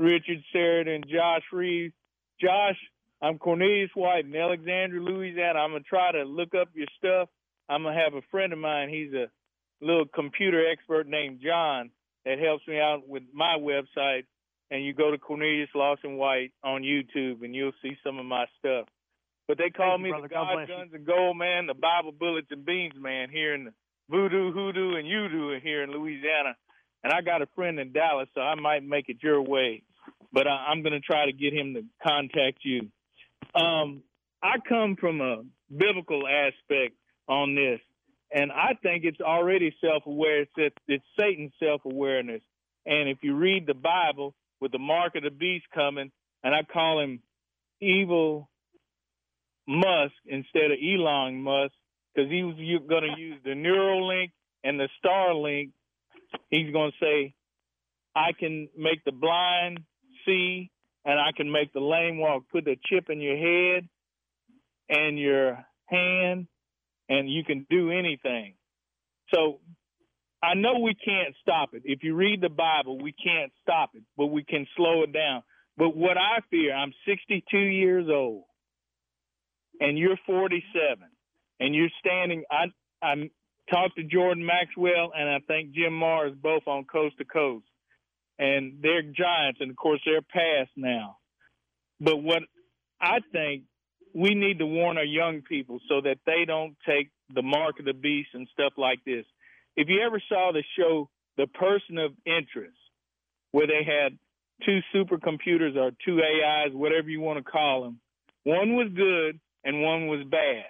Richard 0.00 0.42
Sheridan, 0.52 1.04
Josh 1.08 1.44
Reeves. 1.52 1.94
Josh, 2.40 2.76
I'm 3.22 3.38
Cornelius 3.38 3.90
White 3.94 4.24
in 4.24 4.34
Alexandria, 4.34 5.00
Louisiana. 5.00 5.60
I'm 5.60 5.70
going 5.70 5.84
to 5.84 5.88
try 5.88 6.10
to 6.12 6.24
look 6.24 6.54
up 6.60 6.68
your 6.74 6.88
stuff. 6.98 7.28
I'm 7.68 7.84
going 7.84 7.94
to 7.94 8.02
have 8.02 8.14
a 8.14 8.22
friend 8.30 8.52
of 8.52 8.58
mine. 8.58 8.88
He's 8.88 9.12
a 9.12 9.26
little 9.80 10.06
computer 10.06 10.70
expert 10.70 11.06
named 11.06 11.40
John 11.44 11.90
that 12.24 12.38
helps 12.38 12.66
me 12.66 12.78
out 12.80 13.06
with 13.06 13.22
my 13.32 13.56
website. 13.58 14.24
And 14.70 14.84
you 14.84 14.94
go 14.94 15.12
to 15.12 15.18
Cornelius 15.18 15.68
Lawson 15.74 16.16
White 16.16 16.52
on 16.64 16.82
YouTube 16.82 17.44
and 17.44 17.54
you'll 17.54 17.72
see 17.82 17.96
some 18.04 18.18
of 18.18 18.26
my 18.26 18.46
stuff. 18.58 18.86
But 19.46 19.58
they 19.58 19.70
call 19.70 19.92
Thank 19.92 20.02
me 20.02 20.08
you, 20.08 20.22
the 20.22 20.28
God, 20.28 20.66
Guns, 20.66 20.90
and 20.92 21.06
Gold 21.06 21.36
Man, 21.36 21.66
the 21.66 21.74
Bible 21.74 22.10
Bullets 22.10 22.48
and 22.50 22.64
Beans 22.64 22.94
Man 22.98 23.28
here 23.30 23.54
in 23.54 23.66
the 23.66 23.72
Voodoo, 24.10 24.52
Hoodoo, 24.52 24.96
and 24.96 25.06
Udo 25.06 25.60
here 25.60 25.84
in 25.84 25.92
Louisiana. 25.92 26.56
And 27.04 27.12
I 27.12 27.20
got 27.20 27.42
a 27.42 27.46
friend 27.54 27.78
in 27.78 27.92
Dallas, 27.92 28.28
so 28.34 28.40
I 28.40 28.56
might 28.56 28.82
make 28.82 29.08
it 29.08 29.18
your 29.22 29.40
way. 29.40 29.84
But 30.32 30.48
I, 30.48 30.66
I'm 30.68 30.82
going 30.82 30.94
to 30.94 31.00
try 31.00 31.26
to 31.26 31.32
get 31.32 31.52
him 31.52 31.74
to 31.74 31.82
contact 32.04 32.58
you. 32.64 32.88
Um, 33.54 34.02
I 34.42 34.56
come 34.68 34.96
from 34.98 35.20
a 35.20 35.42
biblical 35.70 36.22
aspect 36.26 36.94
on 37.28 37.54
this. 37.54 37.80
And 38.32 38.50
I 38.50 38.74
think 38.82 39.04
it's 39.04 39.20
already 39.20 39.74
self-aware. 39.80 40.42
It's, 40.56 40.76
it's 40.88 41.04
Satan's 41.18 41.52
self-awareness. 41.60 42.42
And 42.84 43.08
if 43.08 43.18
you 43.22 43.36
read 43.36 43.66
the 43.66 43.74
Bible 43.74 44.34
with 44.60 44.72
the 44.72 44.78
mark 44.78 45.14
of 45.16 45.22
the 45.22 45.30
beast 45.30 45.66
coming, 45.74 46.10
and 46.42 46.54
I 46.54 46.62
call 46.62 47.00
him 47.00 47.20
evil 47.80 48.48
Musk 49.66 50.14
instead 50.26 50.70
of 50.70 50.78
Elon 50.82 51.42
Musk, 51.42 51.72
because 52.14 52.30
he 52.30 52.42
was 52.42 52.56
going 52.88 53.02
to 53.02 53.20
use 53.20 53.38
the 53.44 53.50
Neuralink 53.50 54.32
and 54.64 54.80
the 54.80 54.88
Starlink. 55.04 55.70
He's 56.50 56.72
going 56.72 56.92
to 56.92 57.04
say, 57.04 57.34
I 58.14 58.32
can 58.38 58.68
make 58.76 59.04
the 59.04 59.12
blind 59.12 59.80
see 60.24 60.70
and 61.04 61.20
I 61.20 61.32
can 61.36 61.52
make 61.52 61.72
the 61.72 61.80
lame 61.80 62.18
walk. 62.18 62.44
Put 62.50 62.66
a 62.66 62.76
chip 62.86 63.10
in 63.10 63.20
your 63.20 63.36
head 63.36 63.88
and 64.88 65.18
your 65.18 65.64
hand 65.86 66.46
and 67.08 67.30
you 67.30 67.44
can 67.44 67.66
do 67.70 67.90
anything. 67.90 68.54
So 69.34 69.58
I 70.42 70.54
know 70.54 70.78
we 70.80 70.94
can't 70.94 71.34
stop 71.42 71.70
it. 71.74 71.82
If 71.84 72.02
you 72.02 72.14
read 72.14 72.40
the 72.40 72.48
Bible, 72.48 72.98
we 72.98 73.12
can't 73.12 73.52
stop 73.62 73.90
it, 73.94 74.02
but 74.16 74.26
we 74.26 74.44
can 74.44 74.66
slow 74.76 75.02
it 75.02 75.12
down. 75.12 75.42
But 75.76 75.96
what 75.96 76.16
I 76.16 76.40
fear, 76.50 76.74
I'm 76.74 76.92
62 77.06 77.58
years 77.58 78.06
old, 78.10 78.44
and 79.80 79.98
you're 79.98 80.18
47, 80.26 81.08
and 81.60 81.74
you're 81.74 81.88
standing. 82.00 82.44
I 82.50 82.66
I 83.02 83.30
talked 83.70 83.96
to 83.96 84.04
Jordan 84.04 84.44
Maxwell, 84.46 85.12
and 85.16 85.28
I 85.28 85.38
think 85.46 85.72
Jim 85.72 85.92
Marrs 85.92 86.40
both 86.40 86.66
on 86.66 86.84
Coast 86.84 87.18
to 87.18 87.24
Coast, 87.24 87.66
and 88.38 88.78
they're 88.82 89.02
giants, 89.02 89.60
and 89.60 89.70
of 89.70 89.76
course 89.76 90.00
they're 90.04 90.22
past 90.22 90.70
now. 90.76 91.18
But 92.00 92.22
what 92.22 92.42
I 93.00 93.18
think 93.32 93.64
we 94.16 94.34
need 94.34 94.60
to 94.60 94.66
warn 94.66 94.96
our 94.96 95.04
young 95.04 95.42
people 95.42 95.78
so 95.90 96.00
that 96.00 96.16
they 96.24 96.46
don't 96.46 96.74
take 96.88 97.10
the 97.34 97.42
mark 97.42 97.78
of 97.78 97.84
the 97.84 97.92
beast 97.92 98.30
and 98.32 98.48
stuff 98.50 98.72
like 98.78 99.04
this. 99.04 99.26
If 99.76 99.88
you 99.90 100.00
ever 100.06 100.22
saw 100.26 100.52
the 100.52 100.64
show 100.78 101.10
The 101.36 101.46
Person 101.46 101.98
of 101.98 102.12
Interest, 102.24 102.78
where 103.52 103.66
they 103.66 103.84
had 103.84 104.16
two 104.64 104.78
supercomputers 104.94 105.76
or 105.76 105.90
two 106.02 106.20
AIs, 106.22 106.72
whatever 106.72 107.10
you 107.10 107.20
want 107.20 107.44
to 107.44 107.50
call 107.50 107.82
them, 107.82 108.00
one 108.44 108.74
was 108.74 108.88
good 108.96 109.38
and 109.64 109.82
one 109.82 110.06
was 110.06 110.24
bad. 110.30 110.64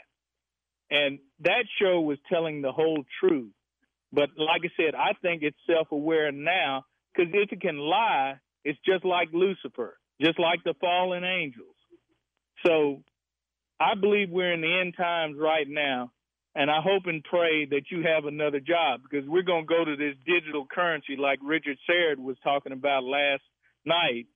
And 0.91 1.21
that 1.41 1.67
show 1.81 2.01
was 2.01 2.19
telling 2.29 2.63
the 2.63 2.73
whole 2.73 3.05
truth. 3.21 3.53
But 4.13 4.31
like 4.37 4.63
I 4.65 4.71
said, 4.77 4.97
I 4.97 5.13
think 5.23 5.43
it's 5.45 5.57
self 5.69 5.93
aware 5.93 6.33
now 6.33 6.85
because 7.15 7.33
if 7.33 7.53
it 7.53 7.61
can 7.61 7.79
lie, 7.79 8.41
it's 8.65 8.79
just 8.85 9.05
like 9.05 9.29
Lucifer, 9.33 9.99
just 10.21 10.41
like 10.41 10.65
the 10.65 10.75
fallen 10.81 11.23
angels. 11.23 11.77
So 12.65 13.03
I 13.79 13.95
believe 13.95 14.31
we're 14.31 14.53
in 14.53 14.63
the 14.63 14.81
end 14.81 14.95
times 14.97 15.37
right 15.39 15.67
now, 15.69 16.11
and 16.55 16.71
I 16.71 16.81
hope 16.83 17.03
and 17.07 17.23
pray 17.23 17.67
that 17.67 17.91
you 17.91 18.03
have 18.03 18.25
another 18.25 18.61
job 18.61 19.01
because 19.03 19.29
we're 19.29 19.43
going 19.43 19.67
to 19.67 19.75
go 19.75 19.85
to 19.85 19.97
this 19.97 20.15
digital 20.27 20.67
currency 20.73 21.17
like 21.17 21.39
Richard 21.43 21.77
Sherrod 21.89 22.19
was 22.19 22.37
talking 22.43 22.73
about 22.73 23.05
last 23.05 23.43
night, 23.85 24.27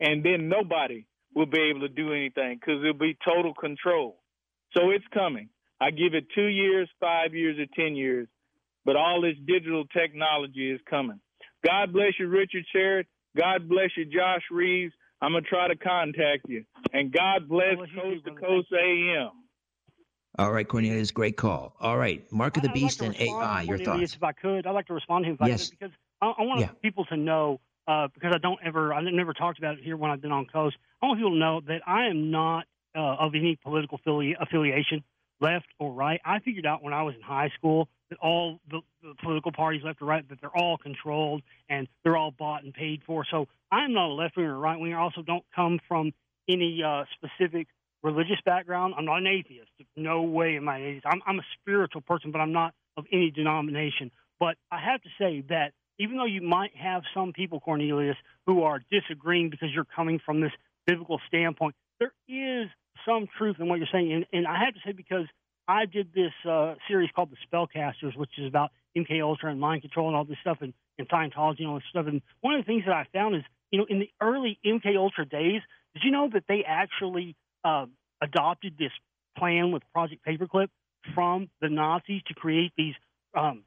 and 0.00 0.24
then 0.24 0.48
nobody 0.48 1.06
will 1.34 1.46
be 1.46 1.70
able 1.70 1.80
to 1.80 1.88
do 1.88 2.12
anything 2.12 2.58
because 2.60 2.80
it'll 2.80 2.94
be 2.94 3.16
total 3.24 3.52
control. 3.54 4.20
So 4.76 4.90
it's 4.90 5.04
coming. 5.12 5.48
I 5.80 5.90
give 5.90 6.14
it 6.14 6.26
two 6.34 6.46
years, 6.46 6.88
five 7.00 7.34
years, 7.34 7.58
or 7.58 7.66
10 7.74 7.96
years, 7.96 8.28
but 8.84 8.96
all 8.96 9.20
this 9.20 9.36
digital 9.46 9.84
technology 9.86 10.70
is 10.70 10.80
coming. 10.88 11.20
God 11.64 11.92
bless 11.92 12.12
you, 12.18 12.28
Richard 12.28 12.64
Sherrod. 12.74 13.04
God 13.36 13.68
bless 13.68 13.90
you, 13.96 14.04
Josh 14.04 14.42
Reeves. 14.50 14.92
I'm 15.20 15.32
gonna 15.32 15.42
try 15.42 15.68
to 15.68 15.76
contact 15.76 16.48
you. 16.48 16.64
And 16.92 17.12
God 17.12 17.48
bless 17.48 17.76
Coast 17.76 18.24
to 18.24 18.34
Coast 18.34 18.68
AM. 18.72 19.30
All 20.38 20.52
right, 20.52 20.66
Cornelius, 20.66 21.10
great 21.10 21.36
call. 21.36 21.74
All 21.80 21.98
right, 21.98 22.24
Mark 22.30 22.56
of 22.56 22.62
the 22.62 22.68
Beast 22.68 23.00
like 23.00 23.08
and 23.08 23.20
AI, 23.20 23.62
your 23.62 23.78
thoughts? 23.78 24.14
If 24.14 24.22
I 24.22 24.32
could, 24.32 24.66
I'd 24.66 24.70
like 24.70 24.86
to 24.86 24.94
respond 24.94 25.24
to 25.24 25.30
him 25.30 25.38
if 25.40 25.48
yes. 25.48 25.66
I 25.66 25.70
could, 25.70 25.78
because 25.78 25.96
I, 26.22 26.26
I 26.26 26.42
want 26.42 26.60
yeah. 26.60 26.68
people 26.80 27.04
to 27.06 27.16
know, 27.16 27.60
uh, 27.88 28.06
because 28.14 28.32
I 28.32 28.38
don't 28.38 28.60
ever, 28.64 28.94
I 28.94 29.00
never 29.02 29.34
talked 29.34 29.58
about 29.58 29.78
it 29.78 29.84
here 29.84 29.96
when 29.96 30.12
I've 30.12 30.20
been 30.20 30.30
on 30.30 30.46
Coast. 30.46 30.76
I 31.02 31.06
want 31.06 31.18
people 31.18 31.32
to 31.32 31.38
know 31.38 31.60
that 31.66 31.80
I 31.86 32.06
am 32.06 32.30
not 32.30 32.66
uh, 32.96 33.00
of 33.00 33.34
any 33.34 33.58
political 33.60 33.98
affili- 33.98 34.36
affiliation, 34.40 35.02
left 35.40 35.66
or 35.80 35.92
right. 35.92 36.20
I 36.24 36.38
figured 36.38 36.66
out 36.66 36.84
when 36.84 36.92
I 36.92 37.02
was 37.02 37.16
in 37.16 37.20
high 37.20 37.50
school 37.56 37.88
that 38.10 38.18
all 38.20 38.60
the, 38.70 38.80
the 39.02 39.14
political 39.22 39.52
parties, 39.52 39.82
left 39.84 40.00
or 40.02 40.06
right, 40.06 40.28
that 40.28 40.40
they're 40.40 40.56
all 40.56 40.78
controlled 40.78 41.42
and 41.68 41.88
they're 42.02 42.16
all 42.16 42.30
bought 42.30 42.64
and 42.64 42.72
paid 42.72 43.02
for. 43.06 43.24
So 43.30 43.46
I'm 43.70 43.92
not 43.92 44.10
a 44.10 44.14
left 44.14 44.36
winger 44.36 44.54
or 44.54 44.58
right 44.58 44.78
winger. 44.78 44.98
I 44.98 45.02
also 45.02 45.22
don't 45.22 45.44
come 45.54 45.78
from 45.88 46.12
any 46.48 46.82
uh, 46.82 47.04
specific 47.14 47.68
religious 48.02 48.40
background. 48.44 48.94
I'm 48.96 49.04
not 49.04 49.18
an 49.18 49.26
atheist. 49.26 49.68
No 49.96 50.22
way 50.22 50.56
am 50.56 50.68
I 50.68 50.78
an 50.78 50.84
atheist. 50.84 51.06
I'm, 51.06 51.20
I'm 51.26 51.38
a 51.38 51.46
spiritual 51.60 52.00
person, 52.02 52.30
but 52.32 52.40
I'm 52.40 52.52
not 52.52 52.74
of 52.96 53.04
any 53.12 53.30
denomination. 53.30 54.10
But 54.40 54.56
I 54.70 54.80
have 54.80 55.02
to 55.02 55.08
say 55.18 55.44
that 55.48 55.72
even 55.98 56.16
though 56.16 56.24
you 56.26 56.42
might 56.42 56.74
have 56.76 57.02
some 57.12 57.32
people, 57.32 57.60
Cornelius, 57.60 58.16
who 58.46 58.62
are 58.62 58.80
disagreeing 58.90 59.50
because 59.50 59.68
you're 59.74 59.84
coming 59.84 60.20
from 60.24 60.40
this 60.40 60.52
biblical 60.86 61.20
standpoint, 61.26 61.74
there 61.98 62.12
is 62.28 62.68
some 63.06 63.26
truth 63.36 63.56
in 63.58 63.68
what 63.68 63.78
you're 63.78 63.88
saying. 63.92 64.12
And, 64.12 64.26
and 64.32 64.46
I 64.46 64.64
have 64.64 64.74
to 64.74 64.80
say, 64.84 64.92
because 64.92 65.26
I 65.68 65.84
did 65.84 66.08
this 66.14 66.32
uh, 66.48 66.74
series 66.88 67.10
called 67.14 67.28
The 67.30 67.36
Spellcasters, 67.46 68.16
which 68.16 68.30
is 68.38 68.48
about 68.48 68.70
MK 68.96 69.22
Ultra 69.22 69.50
and 69.50 69.60
mind 69.60 69.82
control 69.82 70.08
and 70.08 70.16
all 70.16 70.24
this 70.24 70.38
stuff 70.40 70.58
and, 70.62 70.72
and 70.98 71.06
Scientology 71.08 71.60
and 71.60 71.68
all 71.68 71.74
this 71.74 71.84
stuff. 71.90 72.06
And 72.06 72.22
one 72.40 72.54
of 72.54 72.62
the 72.62 72.66
things 72.66 72.84
that 72.86 72.94
I 72.94 73.06
found 73.12 73.36
is, 73.36 73.42
you 73.70 73.78
know, 73.78 73.86
in 73.88 73.98
the 73.98 74.10
early 74.20 74.58
MK 74.64 74.96
Ultra 74.96 75.26
days, 75.26 75.60
did 75.92 76.02
you 76.04 76.10
know 76.10 76.30
that 76.32 76.44
they 76.48 76.64
actually 76.66 77.36
uh, 77.64 77.84
adopted 78.22 78.76
this 78.78 78.92
plan 79.36 79.70
with 79.70 79.82
Project 79.92 80.24
Paperclip 80.26 80.68
from 81.14 81.50
the 81.60 81.68
Nazis 81.68 82.22
to 82.28 82.34
create 82.34 82.72
these 82.78 82.94
um, 83.36 83.64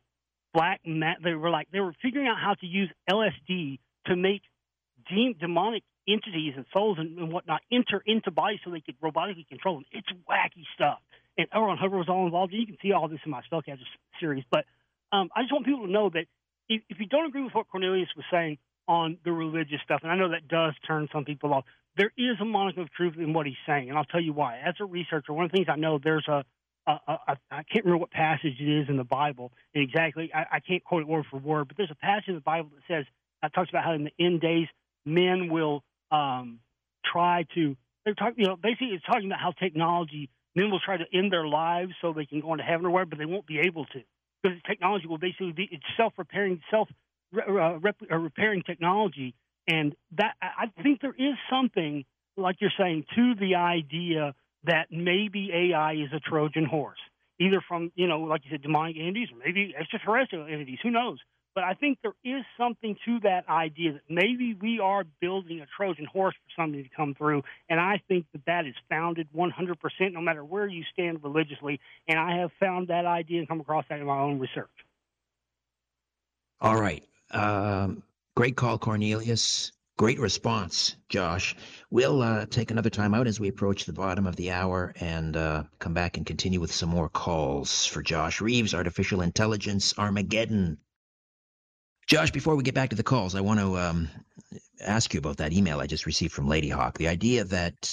black? 0.56 0.82
Ma- 0.84 1.14
they 1.24 1.36
were 1.36 1.52
like 1.52 1.68
they 1.72 1.80
were 1.80 1.94
figuring 2.02 2.28
out 2.28 2.38
how 2.42 2.56
to 2.56 2.66
use 2.66 2.90
LSD 3.08 3.78
to 4.08 4.16
make 4.16 4.42
de- 5.08 5.36
demonic 5.40 5.84
entities 6.08 6.54
and 6.56 6.66
souls 6.74 6.98
and, 7.00 7.18
and 7.20 7.32
whatnot 7.32 7.62
enter 7.72 8.02
into 8.08 8.32
bodies 8.32 8.60
so 8.66 8.72
they 8.72 8.82
could 8.82 9.00
robotically 9.02 9.48
control 9.48 9.76
them. 9.76 9.86
It's 9.92 10.08
wacky 10.28 10.66
stuff. 10.74 11.00
And 11.38 11.48
L. 11.54 11.64
Ron 11.64 11.78
Hubbard 11.78 11.98
was 11.98 12.10
all 12.10 12.26
involved. 12.26 12.54
You 12.54 12.66
can 12.66 12.78
see 12.82 12.92
all 12.92 13.08
this 13.08 13.20
in 13.26 13.32
my 13.32 13.42
Spellcaster 13.52 13.80
series. 14.20 14.44
But 14.52 14.66
um, 15.12 15.30
I 15.36 15.42
just 15.42 15.54
want 15.54 15.66
people 15.66 15.86
to 15.86 15.92
know 15.92 16.10
that 16.10 16.26
if, 16.70 16.82
if 16.90 17.00
you 17.00 17.06
don't 17.08 17.26
agree 17.26 17.44
with 17.44 17.54
what 17.54 17.68
Cornelius 17.70 18.10
was 18.16 18.26
saying 18.32 18.58
on 18.88 19.18
the 19.24 19.32
religious 19.32 19.80
stuff, 19.84 20.02
and 20.04 20.12
I 20.12 20.16
know 20.16 20.30
that 20.30 20.48
does 20.48 20.74
turn 20.88 21.08
some 21.14 21.26
people 21.26 21.54
off, 21.54 21.66
there 21.98 22.12
is 22.18 22.38
a 22.42 22.46
modicum 22.46 22.84
of 22.84 22.92
truth 22.92 23.16
in 23.18 23.34
what 23.34 23.46
he's 23.46 23.56
saying, 23.68 23.90
and 23.90 23.98
I'll 23.98 24.06
tell 24.06 24.22
you 24.22 24.34
why. 24.34 24.60
As 24.66 24.76
a 24.80 24.86
researcher, 24.86 25.34
one 25.34 25.46
of 25.46 25.52
the 25.52 25.58
things 25.58 25.68
I 25.70 25.76
know 25.76 26.00
there's 26.02 26.28
a 26.28 26.44
a, 26.88 26.92
a, 27.08 27.14
a 27.28 27.38
I 27.52 27.64
can't 27.64 27.86
remember 27.86 28.00
what 28.00 28.12
passage 28.12 28.56
it 28.60 28.82
is 28.82 28.90
in 28.90 28.98
the 28.98 29.04
Bible 29.04 29.52
and 29.76 29.84
exactly. 29.84 30.32
I, 30.34 30.46
I 30.54 30.60
can't 30.60 30.84
quote 30.84 31.02
it 31.02 31.08
word 31.08 31.26
for 31.30 31.38
word, 31.38 31.68
but 31.68 31.78
there's 31.78 31.92
a 31.92 31.96
passage 31.96 32.30
in 32.30 32.36
the 32.36 32.42
Bible 32.42 32.70
that 32.76 32.94
says 32.94 33.06
that 33.42 33.54
talks 33.54 33.70
about 33.70 33.84
how 33.84 33.94
in 33.94 34.06
the 34.06 34.24
end 34.24 34.42
days 34.42 34.68
men 35.06 35.50
will 35.50 35.84
um, 36.12 36.60
try 37.06 37.46
to. 37.56 37.76
They're 38.04 38.16
talking, 38.16 38.36
you 38.38 38.48
know, 38.48 38.56
basically 38.56 38.90
it's 38.90 39.06
talking 39.06 39.28
about 39.28 39.40
how 39.40 39.52
technology 39.52 40.30
men 40.56 40.72
will 40.72 40.80
try 40.80 40.98
to 40.98 41.06
end 41.14 41.32
their 41.32 41.48
lives 41.48 41.94
so 42.02 42.14
they 42.14 42.26
can 42.26 42.42
go 42.42 42.54
into 42.54 42.64
heaven 42.64 42.86
or 42.86 42.92
where, 42.92 43.06
but 43.06 43.18
they 43.18 43.26
won't 43.26 43.48
be 43.48 43.60
able 43.60 43.86
to 43.86 44.02
because 44.42 44.58
technology 44.68 45.08
will 45.08 45.18
basically 45.18 45.52
be 45.52 45.68
it's 45.72 45.84
self 45.98 46.14
repairing, 46.18 46.62
self 46.70 46.88
uh, 47.36 47.52
uh, 47.52 48.16
repairing 48.18 48.64
technology, 48.66 49.36
and 49.68 49.96
that 50.18 50.36
I 50.42 50.68
think 50.82 51.02
there 51.02 51.16
is 51.18 51.36
something 51.50 52.06
like 52.38 52.58
you're 52.60 52.72
saying 52.78 53.06
to 53.16 53.36
the 53.40 53.56
idea 53.56 54.34
that 54.64 54.88
maybe 54.92 55.50
AI 55.54 55.94
is 55.94 56.10
a 56.14 56.20
Trojan 56.20 56.66
horse, 56.66 57.00
either 57.40 57.62
from 57.68 57.92
you 57.96 58.08
know 58.08 58.22
like 58.22 58.42
you 58.46 58.52
said 58.52 58.62
demonic 58.62 58.98
entities 58.98 59.30
or 59.32 59.38
maybe 59.44 59.74
extraterrestrial 59.80 60.46
entities. 60.46 60.80
Who 60.84 60.92
knows? 60.92 61.20
But 61.54 61.66
I 61.66 61.74
think 61.74 62.00
there 62.02 62.14
is 62.24 62.44
something 62.58 62.96
to 63.06 63.20
that 63.22 63.48
idea 63.50 63.94
that 63.94 64.02
maybe 64.10 64.54
we 64.54 64.80
are 64.80 65.04
building 65.20 65.60
a 65.60 65.66
Trojan 65.76 66.06
horse 66.06 66.36
for 66.36 66.62
something 66.62 66.82
to 66.82 66.90
come 66.96 67.14
through. 67.14 67.44
And 67.70 67.80
I 67.80 68.02
think 68.08 68.26
that 68.32 68.46
that 68.46 68.66
is 68.66 68.76
founded 68.90 69.28
100%, 69.36 69.76
no 70.14 70.22
matter 70.22 70.46
where 70.46 70.68
you 70.68 70.84
stand 70.94 71.24
religiously. 71.24 71.80
And 72.08 72.18
I 72.18 72.38
have 72.38 72.52
found 72.60 72.88
that 72.88 73.06
idea 73.06 73.40
and 73.40 73.48
come 73.48 73.60
across 73.60 73.86
that 73.90 74.00
in 74.00 74.06
my 74.06 74.20
own 74.20 74.40
research. 74.40 74.70
All 76.62 76.80
right. 76.80 77.04
Um, 77.32 78.04
great 78.36 78.56
call, 78.56 78.78
Cornelius. 78.78 79.74
Great 79.98 80.20
response, 80.20 80.96
Josh. 81.10 81.56
We'll 81.92 82.22
uh, 82.22 82.46
take 82.48 82.72
another 82.72 82.90
time 82.90 83.14
out 83.14 83.28
as 83.28 83.40
we 83.40 83.50
approach 83.50 83.86
the 83.86 83.94
bottom 83.94 84.26
of 84.26 84.36
the 84.36 84.52
hour 84.52 84.94
and 85.00 85.36
uh, 85.36 85.64
come 85.80 85.94
back 85.94 86.18
and 86.18 86.26
continue 86.26 86.60
with 86.60 86.72
some 86.72 86.90
more 86.90 87.10
calls 87.10 87.86
for 87.86 88.02
Josh 88.02 88.42
Reeves, 88.42 88.74
Artificial 88.74 89.22
Intelligence 89.22 89.94
Armageddon. 90.00 90.80
Josh, 92.12 92.32
before 92.32 92.58
we 92.58 92.64
get 92.64 92.76
back 92.76 92.90
to 92.90 92.98
the 92.98 93.04
calls, 93.04 93.36
I 93.36 93.40
want 93.40 93.62
to 93.62 93.78
um, 93.78 94.10
ask 94.82 95.14
you 95.14 95.20
about 95.20 95.38
that 95.38 95.54
email 95.54 95.80
I 95.80 95.88
just 95.88 96.06
received 96.06 96.34
from 96.34 96.46
Lady 96.46 96.68
Hawk. 96.68 96.98
The 96.98 97.08
idea 97.08 97.46
that 97.46 97.90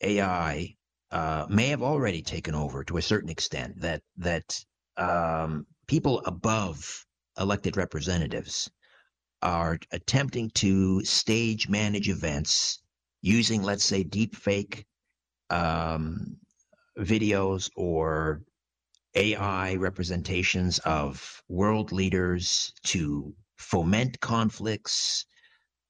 AI 0.00 0.76
uh, 1.10 1.46
may 1.48 1.66
have 1.70 1.82
already 1.82 2.22
taken 2.22 2.54
over 2.54 2.84
to 2.84 2.96
a 2.96 3.02
certain 3.02 3.28
extent, 3.28 3.80
that 3.80 4.02
that 4.18 4.64
um, 4.96 5.66
people 5.88 6.22
above 6.26 7.04
elected 7.40 7.76
representatives 7.76 8.70
are 9.42 9.80
attempting 9.90 10.50
to 10.50 11.04
stage 11.04 11.68
manage 11.68 12.08
events 12.08 12.80
using, 13.20 13.64
let's 13.64 13.82
say, 13.84 14.04
deep 14.04 14.36
fake 14.36 14.86
um, 15.50 16.36
videos 16.96 17.68
or 17.74 18.42
AI 19.14 19.74
representations 19.74 20.78
of 20.80 21.42
world 21.48 21.92
leaders 21.92 22.72
to 22.84 23.34
foment 23.56 24.20
conflicts, 24.20 25.26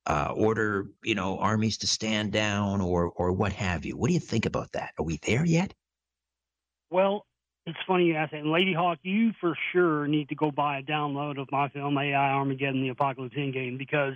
uh, 0.07 0.33
order 0.35 0.87
you 1.05 1.15
know 1.15 1.39
armies 1.39 1.79
to 1.79 1.87
stand 1.87 2.33
down, 2.33 2.81
or 2.81 3.11
or 3.11 3.33
what 3.33 3.53
have 3.53 3.85
you. 3.85 3.97
What 3.97 4.09
do 4.09 4.15
you 4.15 4.21
think 4.21 4.47
about 4.47 4.73
that? 4.73 4.93
Are 4.99 5.05
we 5.05 5.19
there 5.19 5.45
yet? 5.45 5.75
Well, 6.91 7.27
it's 7.67 7.79
funny 7.87 8.07
you 8.07 8.17
ask 8.17 8.33
that. 8.33 8.41
And 8.41 8.51
Lady 8.51 8.73
Hawk, 8.73 8.99
you 9.03 9.33
for 9.41 9.57
sure 9.73 10.07
need 10.09 10.29
to 10.31 10.35
go 10.35 10.51
buy 10.51 10.79
a 10.79 10.83
download 10.83 11.41
of 11.41 11.49
my 11.53 11.69
film 11.69 11.97
AI 11.99 12.33
Armageddon: 12.33 12.83
The 12.83 12.89
Apocalypse 12.89 13.37
Endgame 13.37 13.79
because 13.79 14.15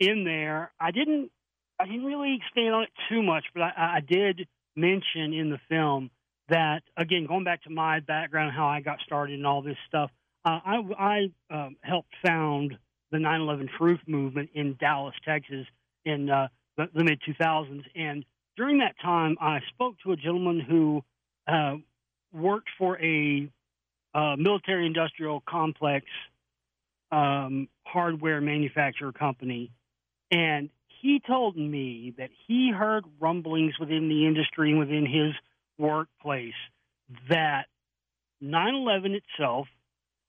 in 0.00 0.24
there 0.24 0.72
I 0.80 0.90
didn't 0.90 1.30
I 1.78 1.86
didn't 1.86 2.04
really 2.04 2.36
expand 2.36 2.74
on 2.74 2.82
it 2.84 2.90
too 3.08 3.22
much, 3.22 3.44
but 3.54 3.62
I, 3.62 3.96
I 3.96 4.00
did 4.00 4.48
mention 4.74 5.32
in 5.32 5.50
the 5.50 5.60
film 5.68 6.10
that 6.48 6.82
again 6.96 7.26
going 7.26 7.44
back 7.44 7.62
to 7.64 7.70
my 7.70 8.00
background, 8.00 8.52
how 8.54 8.66
I 8.66 8.80
got 8.80 9.00
started 9.04 9.34
and 9.34 9.46
all 9.46 9.62
this 9.62 9.76
stuff. 9.86 10.10
Uh, 10.44 10.60
I, 10.64 11.30
I 11.50 11.54
um, 11.54 11.76
helped 11.80 12.14
found 12.24 12.78
the 13.10 13.18
9/11 13.18 13.68
Truth 13.76 14.00
Movement 14.06 14.50
in 14.54 14.76
Dallas, 14.78 15.14
Texas, 15.24 15.66
in 16.04 16.30
uh, 16.30 16.48
the, 16.76 16.88
the 16.94 17.04
mid 17.04 17.20
2000s, 17.22 17.84
and 17.94 18.24
during 18.56 18.78
that 18.78 18.96
time, 19.00 19.36
I 19.40 19.60
spoke 19.68 19.96
to 20.04 20.12
a 20.12 20.16
gentleman 20.16 20.60
who 20.60 21.04
uh, 21.46 21.76
worked 22.32 22.68
for 22.76 22.98
a 23.00 23.48
uh, 24.14 24.36
military 24.36 24.86
industrial 24.86 25.42
complex 25.48 26.06
um, 27.12 27.68
hardware 27.84 28.40
manufacturer 28.40 29.12
company, 29.12 29.70
and 30.30 30.70
he 31.00 31.20
told 31.24 31.56
me 31.56 32.14
that 32.18 32.30
he 32.46 32.72
heard 32.76 33.04
rumblings 33.20 33.78
within 33.78 34.08
the 34.08 34.26
industry 34.26 34.70
and 34.70 34.78
within 34.78 35.06
his 35.06 35.34
workplace 35.78 36.54
that 37.28 37.66
9 38.40 38.74
11 38.74 39.14
itself 39.14 39.66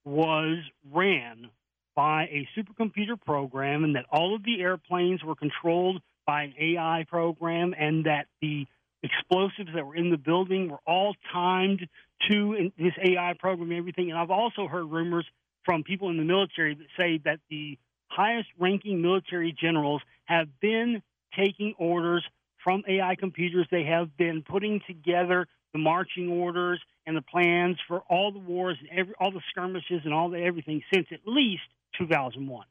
was 0.05 0.57
ran 0.91 1.49
by 1.95 2.23
a 2.23 2.47
supercomputer 2.57 3.19
program 3.19 3.83
and 3.83 3.95
that 3.95 4.05
all 4.11 4.35
of 4.35 4.43
the 4.43 4.61
airplanes 4.61 5.23
were 5.23 5.35
controlled 5.35 6.01
by 6.25 6.43
an 6.43 6.53
AI 6.59 7.05
program 7.09 7.73
and 7.77 8.05
that 8.05 8.27
the 8.41 8.65
explosives 9.03 9.69
that 9.73 9.85
were 9.85 9.95
in 9.95 10.09
the 10.09 10.17
building 10.17 10.69
were 10.69 10.79
all 10.85 11.15
timed 11.31 11.87
to 12.29 12.71
this 12.77 12.93
AI 13.03 13.33
program 13.39 13.71
and 13.71 13.79
everything. 13.79 14.09
And 14.09 14.19
I've 14.19 14.31
also 14.31 14.67
heard 14.67 14.85
rumors 14.85 15.25
from 15.65 15.83
people 15.83 16.09
in 16.09 16.17
the 16.17 16.23
military 16.23 16.75
that 16.75 16.87
say 16.97 17.19
that 17.25 17.39
the 17.49 17.77
highest 18.07 18.49
ranking 18.57 19.01
military 19.01 19.55
generals 19.59 20.01
have 20.25 20.47
been 20.59 21.01
taking 21.37 21.73
orders 21.77 22.23
from 22.63 22.83
AI 22.87 23.15
computers. 23.15 23.67
They 23.71 23.83
have 23.83 24.15
been 24.17 24.43
putting 24.43 24.81
together 24.87 25.47
the 25.73 25.79
marching 25.79 26.29
orders 26.29 26.81
and 27.05 27.15
the 27.15 27.21
plans 27.21 27.77
for 27.87 27.99
all 28.09 28.31
the 28.31 28.39
wars 28.39 28.77
and 28.79 28.89
every, 28.97 29.13
all 29.19 29.31
the 29.31 29.41
skirmishes 29.49 30.01
and 30.03 30.13
all 30.13 30.29
the 30.29 30.39
everything 30.39 30.81
since 30.93 31.07
at 31.11 31.21
least 31.25 31.63
2001. 31.97 32.65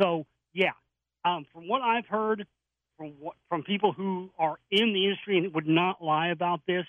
So, 0.00 0.26
yeah, 0.52 0.70
um, 1.24 1.46
from 1.52 1.68
what 1.68 1.82
I've 1.82 2.06
heard, 2.06 2.46
from 2.96 3.14
what, 3.20 3.34
from 3.48 3.62
people 3.62 3.92
who 3.92 4.30
are 4.38 4.58
in 4.70 4.92
the 4.92 5.04
industry 5.04 5.38
and 5.38 5.54
would 5.54 5.66
not 5.66 6.02
lie 6.02 6.28
about 6.28 6.60
this, 6.66 6.84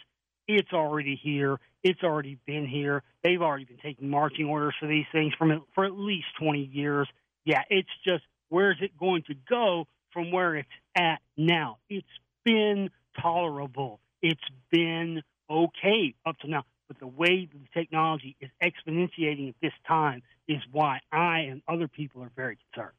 it's 0.48 0.72
already 0.72 1.20
here. 1.22 1.60
It's 1.84 2.02
already 2.04 2.38
been 2.46 2.66
here. 2.66 3.04
They've 3.24 3.42
already 3.42 3.66
been 3.66 3.78
taking 3.78 4.10
marching 4.10 4.46
orders 4.46 4.76
for 4.80 4.88
these 4.88 5.06
things 5.12 5.34
from 5.38 5.64
for 5.76 5.86
at 5.86 5.94
least 5.94 6.28
20 6.40 6.70
years. 6.72 7.08
Yeah, 7.46 7.62
it's 7.70 7.90
just 8.06 8.24
where 8.50 8.72
is 8.72 8.78
it 8.82 8.98
going 8.98 9.24
to 9.28 9.36
go 9.50 9.88
from 10.12 10.32
where 10.32 10.56
it's 10.56 10.70
at 10.96 11.20
now? 11.36 11.78
It's 11.90 12.08
been 12.48 12.90
tolerable. 13.22 14.00
It's 14.22 14.40
been 14.72 15.22
okay 15.50 16.16
up 16.26 16.38
to 16.40 16.50
now. 16.50 16.64
But 16.88 17.00
the 17.00 17.08
way 17.08 17.50
the 17.52 17.60
technology 17.78 18.38
is 18.40 18.50
exponentiating 18.64 19.50
at 19.50 19.56
this 19.62 19.74
time 19.86 20.24
is 20.48 20.62
why 20.72 21.00
I 21.12 21.40
and 21.40 21.62
other 21.68 21.90
people 21.90 22.24
are 22.24 22.32
very 22.34 22.58
concerned. 22.72 22.96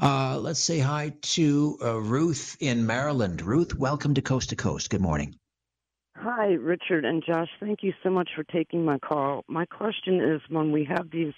Uh, 0.00 0.38
let's 0.38 0.60
say 0.60 0.78
hi 0.78 1.12
to 1.20 1.76
uh, 1.82 1.96
Ruth 1.96 2.56
in 2.60 2.86
Maryland. 2.86 3.42
Ruth, 3.42 3.74
welcome 3.74 4.14
to 4.14 4.22
Coast 4.22 4.50
to 4.50 4.56
Coast. 4.56 4.90
Good 4.90 5.00
morning. 5.00 5.34
Hi, 6.14 6.52
Richard 6.52 7.04
and 7.04 7.24
Josh. 7.26 7.48
Thank 7.58 7.82
you 7.82 7.92
so 8.04 8.10
much 8.10 8.30
for 8.36 8.44
taking 8.44 8.84
my 8.84 9.00
call. 9.00 9.44
My 9.48 9.66
question 9.66 10.20
is 10.20 10.40
when 10.48 10.70
we 10.70 10.84
have 10.84 11.10
these 11.10 11.34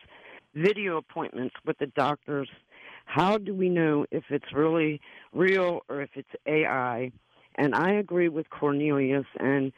video 0.55 0.99
appointments 0.99 1.55
with 1.65 1.79
the 1.79 1.87
doctors, 1.87 2.51
how 3.11 3.39
do 3.39 3.55
we 3.55 3.69
know 3.69 4.07
if 4.11 4.25
it's 4.31 4.53
really 4.55 5.01
real 5.33 5.81
or 5.89 6.01
if 6.01 6.11
it's 6.15 6.29
AI? 6.47 7.11
And 7.57 7.75
I 7.75 7.95
agree 7.95 8.29
with 8.29 8.49
Cornelius, 8.51 9.27
and 9.39 9.73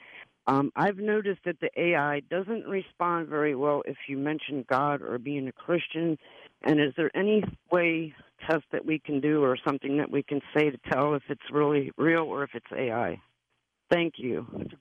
um, 0.47 0.71
I've 0.77 0.99
noticed 0.99 1.40
that 1.47 1.57
the 1.61 1.71
AI 1.81 2.21
doesn't 2.21 2.66
respond 2.66 3.29
very 3.29 3.55
well 3.55 3.83
if 3.87 3.97
you 4.09 4.18
mention 4.18 4.64
God 4.68 5.01
or 5.01 5.18
being 5.18 5.49
a 5.49 5.53
Christian. 5.53 6.18
And 6.62 6.81
is 6.81 6.92
there 6.97 7.11
any 7.16 7.42
way 7.71 8.14
test 8.49 8.64
that 8.73 8.85
we 8.85 8.99
can 8.99 9.21
do 9.21 9.42
or 9.42 9.57
something 9.64 9.97
that 9.99 10.11
we 10.11 10.23
can 10.23 10.40
say 10.57 10.71
to 10.71 10.79
tell 10.90 11.14
if 11.14 11.23
it's 11.29 11.42
really 11.53 11.92
real 11.97 12.25
or 12.25 12.42
if 12.42 12.51
it's 12.55 12.66
AI? 12.77 13.21
Thank 13.90 14.14
you. 14.16 14.47
That's 14.53 14.73
a, 14.73 14.77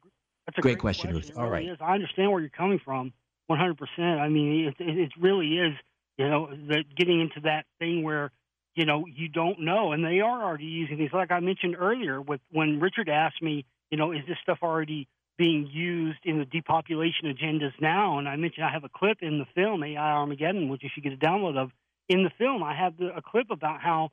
that's 0.46 0.58
a 0.58 0.62
great, 0.62 0.74
great, 0.74 0.80
question, 0.80 1.12
question. 1.12 1.36
Ruth. 1.36 1.44
All 1.44 1.50
right. 1.50 1.70
Is. 1.70 1.78
I 1.80 1.94
understand 1.94 2.32
where 2.32 2.42
you're 2.42 2.50
coming 2.50 2.82
from 2.84 3.14
100%. 3.50 3.76
I 4.00 4.30
mean, 4.30 4.74
it, 4.80 4.84
it, 4.84 4.98
it 4.98 5.12
really 5.20 5.58
is, 5.58 5.74
you 6.18 6.28
know, 6.28 6.50
the, 6.50 6.84
getting 6.98 7.22
into 7.22 7.42
that 7.42 7.66
thing 7.80 8.04
where, 8.04 8.32
you 8.76 8.86
know, 8.86 9.06
you 9.06 9.28
don't 9.28 9.62
know. 9.62 9.92
And 9.92 10.04
they 10.04 10.20
are 10.20 10.44
already 10.44 10.66
using 10.66 10.98
these. 10.98 11.12
Like 11.14 11.32
I 11.32 11.40
mentioned 11.40 11.76
earlier, 11.80 12.22
with 12.22 12.42
when 12.52 12.80
Richard 12.80 13.10
asked 13.10 13.42
me, 13.42 13.66
you 13.90 13.98
know, 13.98 14.12
is 14.12 14.22
this 14.28 14.38
stuff 14.44 14.60
already 14.64 15.08
being 15.38 15.68
used 15.72 16.20
in 16.24 16.40
the 16.40 16.46
depopulation 16.46 17.26
agendas 17.26 17.74
now? 17.80 18.20
And 18.20 18.28
I 18.28 18.36
mentioned 18.36 18.66
I 18.66 18.72
have 18.72 18.84
a 18.84 18.90
clip 18.90 19.18
in 19.22 19.40
the 19.40 19.46
film 19.56 19.84
AI 19.84 19.98
Armageddon, 19.98 20.70
which 20.70 20.84
you 20.84 20.90
should 20.94 21.04
get 21.04 21.14
a 21.14 21.18
download 21.18 21.58
of 21.58 21.72
in 22.12 22.24
the 22.24 22.32
film, 22.38 22.62
I 22.62 22.76
have 22.76 22.98
the, 22.98 23.16
a 23.16 23.22
clip 23.22 23.48
about 23.52 23.80
how 23.80 24.10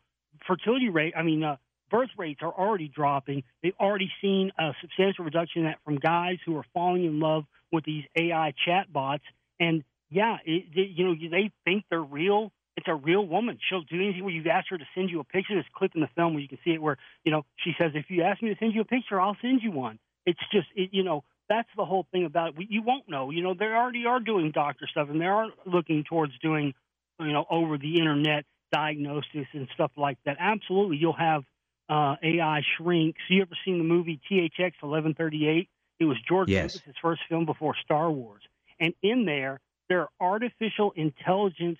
fertility 0.46 0.88
rate, 0.88 1.14
I 1.16 1.22
mean, 1.22 1.42
uh, 1.42 1.56
birth 1.90 2.10
rates 2.16 2.40
are 2.42 2.52
already 2.52 2.88
dropping. 2.88 3.42
They've 3.62 3.74
already 3.80 4.10
seen 4.22 4.52
a 4.58 4.72
substantial 4.80 5.24
reduction 5.24 5.62
in 5.62 5.66
that 5.66 5.78
from 5.84 5.96
guys 5.96 6.36
who 6.46 6.56
are 6.56 6.64
falling 6.72 7.04
in 7.04 7.18
love 7.18 7.44
with 7.72 7.84
these 7.84 8.04
AI 8.16 8.54
chatbots. 8.66 9.22
And 9.58 9.82
yeah, 10.10 10.36
it, 10.44 10.66
it, 10.74 10.90
you 10.96 11.06
know, 11.06 11.14
they 11.30 11.50
think 11.64 11.84
they're 11.90 12.00
real. 12.00 12.52
It's 12.78 12.86
a 12.86 12.94
real 12.94 13.26
woman. 13.26 13.58
She'll 13.68 13.82
do 13.82 13.96
anything 13.96 14.22
where 14.22 14.32
you've 14.32 14.46
asked 14.46 14.68
her 14.70 14.78
to 14.78 14.84
send 14.94 15.10
you 15.10 15.18
a 15.18 15.24
picture. 15.24 15.54
There's 15.54 15.66
a 15.66 15.76
clip 15.76 15.96
in 15.96 16.00
the 16.00 16.08
film 16.14 16.34
where 16.34 16.42
you 16.42 16.48
can 16.48 16.58
see 16.64 16.70
it 16.70 16.80
where, 16.80 16.96
you 17.24 17.32
know, 17.32 17.44
she 17.56 17.72
says, 17.76 17.90
if 17.94 18.06
you 18.08 18.22
ask 18.22 18.40
me 18.40 18.50
to 18.50 18.56
send 18.60 18.72
you 18.72 18.82
a 18.82 18.84
picture, 18.84 19.20
I'll 19.20 19.36
send 19.42 19.62
you 19.64 19.72
one. 19.72 19.98
It's 20.24 20.38
just, 20.52 20.68
it, 20.76 20.90
you 20.92 21.02
know, 21.02 21.24
that's 21.48 21.68
the 21.76 21.84
whole 21.84 22.06
thing 22.12 22.24
about 22.24 22.50
it. 22.50 22.66
You 22.70 22.82
won't 22.82 23.08
know. 23.08 23.30
You 23.30 23.42
know, 23.42 23.52
they 23.52 23.64
already 23.64 24.06
are 24.06 24.20
doing 24.20 24.52
doctor 24.52 24.86
stuff 24.88 25.08
and 25.10 25.20
they 25.20 25.26
are 25.26 25.48
looking 25.66 26.04
towards 26.04 26.38
doing, 26.38 26.72
you 27.18 27.32
know, 27.32 27.46
over 27.50 27.78
the 27.78 27.98
internet 27.98 28.44
diagnosis 28.70 29.48
and 29.52 29.66
stuff 29.74 29.90
like 29.96 30.18
that. 30.24 30.36
Absolutely. 30.38 30.98
You'll 30.98 31.14
have 31.14 31.42
uh, 31.88 32.14
AI 32.22 32.62
shrinks. 32.76 33.20
You 33.28 33.42
ever 33.42 33.56
seen 33.64 33.78
the 33.78 33.84
movie 33.84 34.20
THX 34.30 34.74
1138? 34.82 35.68
It 35.98 36.04
was 36.04 36.16
George 36.28 36.48
yes. 36.48 36.74
Lucas's 36.74 36.94
first 37.02 37.22
film 37.28 37.44
before 37.44 37.74
Star 37.84 38.08
Wars. 38.08 38.42
And 38.78 38.94
in 39.02 39.24
there, 39.24 39.58
there 39.88 40.02
are 40.02 40.08
artificial 40.20 40.92
intelligence, 40.94 41.78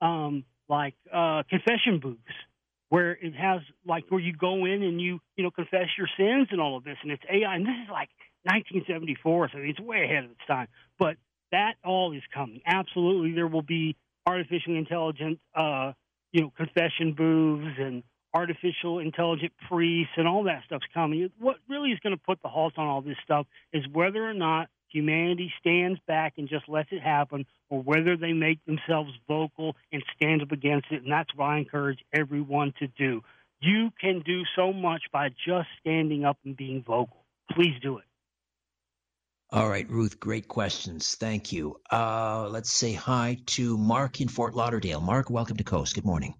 um, 0.00 0.44
like 0.68 0.94
uh, 1.12 1.42
confession 1.48 2.00
booths, 2.00 2.20
where 2.88 3.12
it 3.12 3.34
has 3.34 3.60
like 3.86 4.04
where 4.08 4.20
you 4.20 4.34
go 4.34 4.64
in 4.64 4.82
and 4.82 5.00
you 5.00 5.20
you 5.36 5.44
know 5.44 5.50
confess 5.50 5.86
your 5.96 6.08
sins 6.16 6.48
and 6.50 6.60
all 6.60 6.76
of 6.76 6.84
this, 6.84 6.96
and 7.02 7.10
it's 7.10 7.22
AI. 7.28 7.54
And 7.54 7.64
this 7.64 7.76
is 7.84 7.90
like 7.90 8.08
1974, 8.44 9.50
so 9.52 9.58
it's 9.58 9.80
way 9.80 10.04
ahead 10.04 10.24
of 10.24 10.30
its 10.30 10.40
time. 10.46 10.68
But 10.98 11.16
that 11.52 11.74
all 11.84 12.12
is 12.12 12.22
coming. 12.32 12.60
Absolutely, 12.66 13.32
there 13.32 13.46
will 13.46 13.62
be 13.62 13.96
artificial 14.26 14.76
intelligent, 14.76 15.40
uh, 15.54 15.92
you 16.32 16.42
know, 16.42 16.52
confession 16.56 17.14
booths 17.14 17.76
and 17.78 18.02
artificial 18.32 19.00
intelligent 19.00 19.52
priests 19.68 20.12
and 20.16 20.28
all 20.28 20.44
that 20.44 20.62
stuff's 20.66 20.86
coming. 20.94 21.30
What 21.38 21.56
really 21.68 21.90
is 21.90 21.98
going 22.00 22.16
to 22.16 22.22
put 22.22 22.40
the 22.42 22.48
halt 22.48 22.74
on 22.76 22.86
all 22.86 23.00
this 23.02 23.16
stuff 23.24 23.46
is 23.72 23.82
whether 23.92 24.24
or 24.24 24.34
not 24.34 24.68
humanity 24.90 25.52
stands 25.60 26.00
back 26.06 26.34
and 26.36 26.48
just 26.48 26.68
lets 26.68 26.90
it 26.92 27.02
happen, 27.02 27.46
or 27.68 27.82
whether 27.82 28.16
they 28.16 28.32
make 28.32 28.64
themselves 28.64 29.12
vocal 29.28 29.76
and 29.92 30.02
stand 30.16 30.42
up 30.42 30.52
against 30.52 30.86
it. 30.90 31.02
And 31.02 31.12
that's 31.12 31.34
what 31.34 31.46
I 31.46 31.58
encourage 31.58 31.98
everyone 32.12 32.72
to 32.78 32.86
do. 32.86 33.22
You 33.60 33.90
can 34.00 34.20
do 34.20 34.42
so 34.56 34.72
much 34.72 35.02
by 35.12 35.28
just 35.28 35.68
standing 35.80 36.24
up 36.24 36.38
and 36.44 36.56
being 36.56 36.82
vocal. 36.82 37.24
Please 37.52 37.74
do 37.82 37.98
it. 37.98 38.04
All 39.52 39.68
right, 39.68 39.88
Ruth, 39.90 40.20
great 40.20 40.46
questions. 40.46 41.16
Thank 41.16 41.52
you. 41.52 41.80
Uh, 41.90 42.48
let's 42.48 42.72
say 42.72 42.92
hi 42.92 43.38
to 43.46 43.76
Mark 43.76 44.20
in 44.20 44.28
Fort 44.28 44.54
Lauderdale. 44.54 45.00
Mark, 45.00 45.28
welcome 45.28 45.56
to 45.56 45.64
Coast. 45.64 45.96
Good 45.96 46.04
morning. 46.04 46.34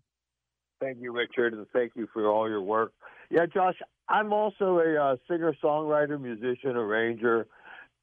Thank 0.80 0.98
you, 1.00 1.12
Richard, 1.12 1.52
and 1.52 1.66
thank 1.72 1.92
you 1.96 2.08
for 2.12 2.30
all 2.30 2.48
your 2.48 2.62
work. 2.62 2.92
Yeah, 3.28 3.46
Josh, 3.52 3.74
I'm 4.08 4.32
also 4.32 4.78
a 4.78 4.96
uh, 4.96 5.16
singer, 5.28 5.54
songwriter, 5.62 6.20
musician, 6.20 6.76
arranger, 6.76 7.48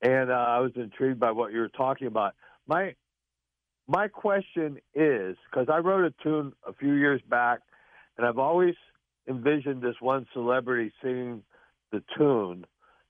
and 0.01 0.31
uh, 0.31 0.33
I 0.33 0.59
was 0.59 0.71
intrigued 0.75 1.19
by 1.19 1.31
what 1.31 1.51
you 1.51 1.59
were 1.59 1.69
talking 1.69 2.07
about. 2.07 2.33
My 2.67 2.95
my 3.87 4.07
question 4.09 4.79
is 4.93 5.37
because 5.49 5.67
I 5.71 5.77
wrote 5.77 6.05
a 6.05 6.23
tune 6.23 6.53
a 6.67 6.73
few 6.73 6.93
years 6.93 7.21
back, 7.29 7.59
and 8.17 8.27
I've 8.27 8.37
always 8.37 8.75
envisioned 9.27 9.81
this 9.81 9.95
one 9.99 10.27
celebrity 10.33 10.91
singing 11.01 11.43
the 11.91 12.03
tune 12.17 12.65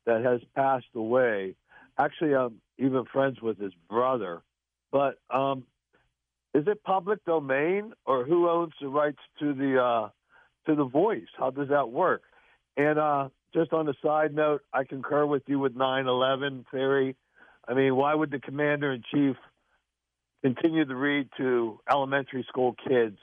that 0.06 0.24
has 0.24 0.42
passed 0.56 0.86
away. 0.96 1.56
Actually, 1.98 2.36
I'm 2.36 2.62
even 2.78 3.06
friends 3.12 3.42
with 3.42 3.60
his 3.60 3.74
brother, 3.90 4.44
but 4.92 5.16
um, 5.32 5.64
is 6.54 6.66
it 6.68 6.84
public 6.84 7.24
domain 7.26 7.94
or 8.06 8.24
who 8.26 8.50
owns 8.50 8.74
the 8.80 8.88
rights 8.88 9.20
to 9.40 9.54
the 9.54 9.82
uh, 9.82 10.10
to 10.68 10.76
the 10.76 10.86
voice? 10.86 11.28
How 11.38 11.50
does 11.50 11.70
that 11.70 11.90
work? 11.90 12.24
And 12.78 13.00
uh, 13.00 13.30
just 13.54 13.74
on 13.74 13.88
a 13.88 13.94
side 14.04 14.34
note, 14.34 14.62
I 14.74 14.84
concur 14.84 15.26
with 15.26 15.44
you 15.48 15.60
with 15.60 15.76
9/11 15.76 16.66
theory. 16.70 17.16
I 17.68 17.74
mean, 17.74 17.96
why 17.96 18.14
would 18.14 18.32
the 18.32 18.40
commander 18.40 18.94
in 18.94 19.04
chief 19.14 19.36
continue 20.42 20.86
to 20.86 20.96
read 20.96 21.30
to 21.38 21.80
elementary 21.90 22.44
school 22.48 22.76
kids 22.88 23.18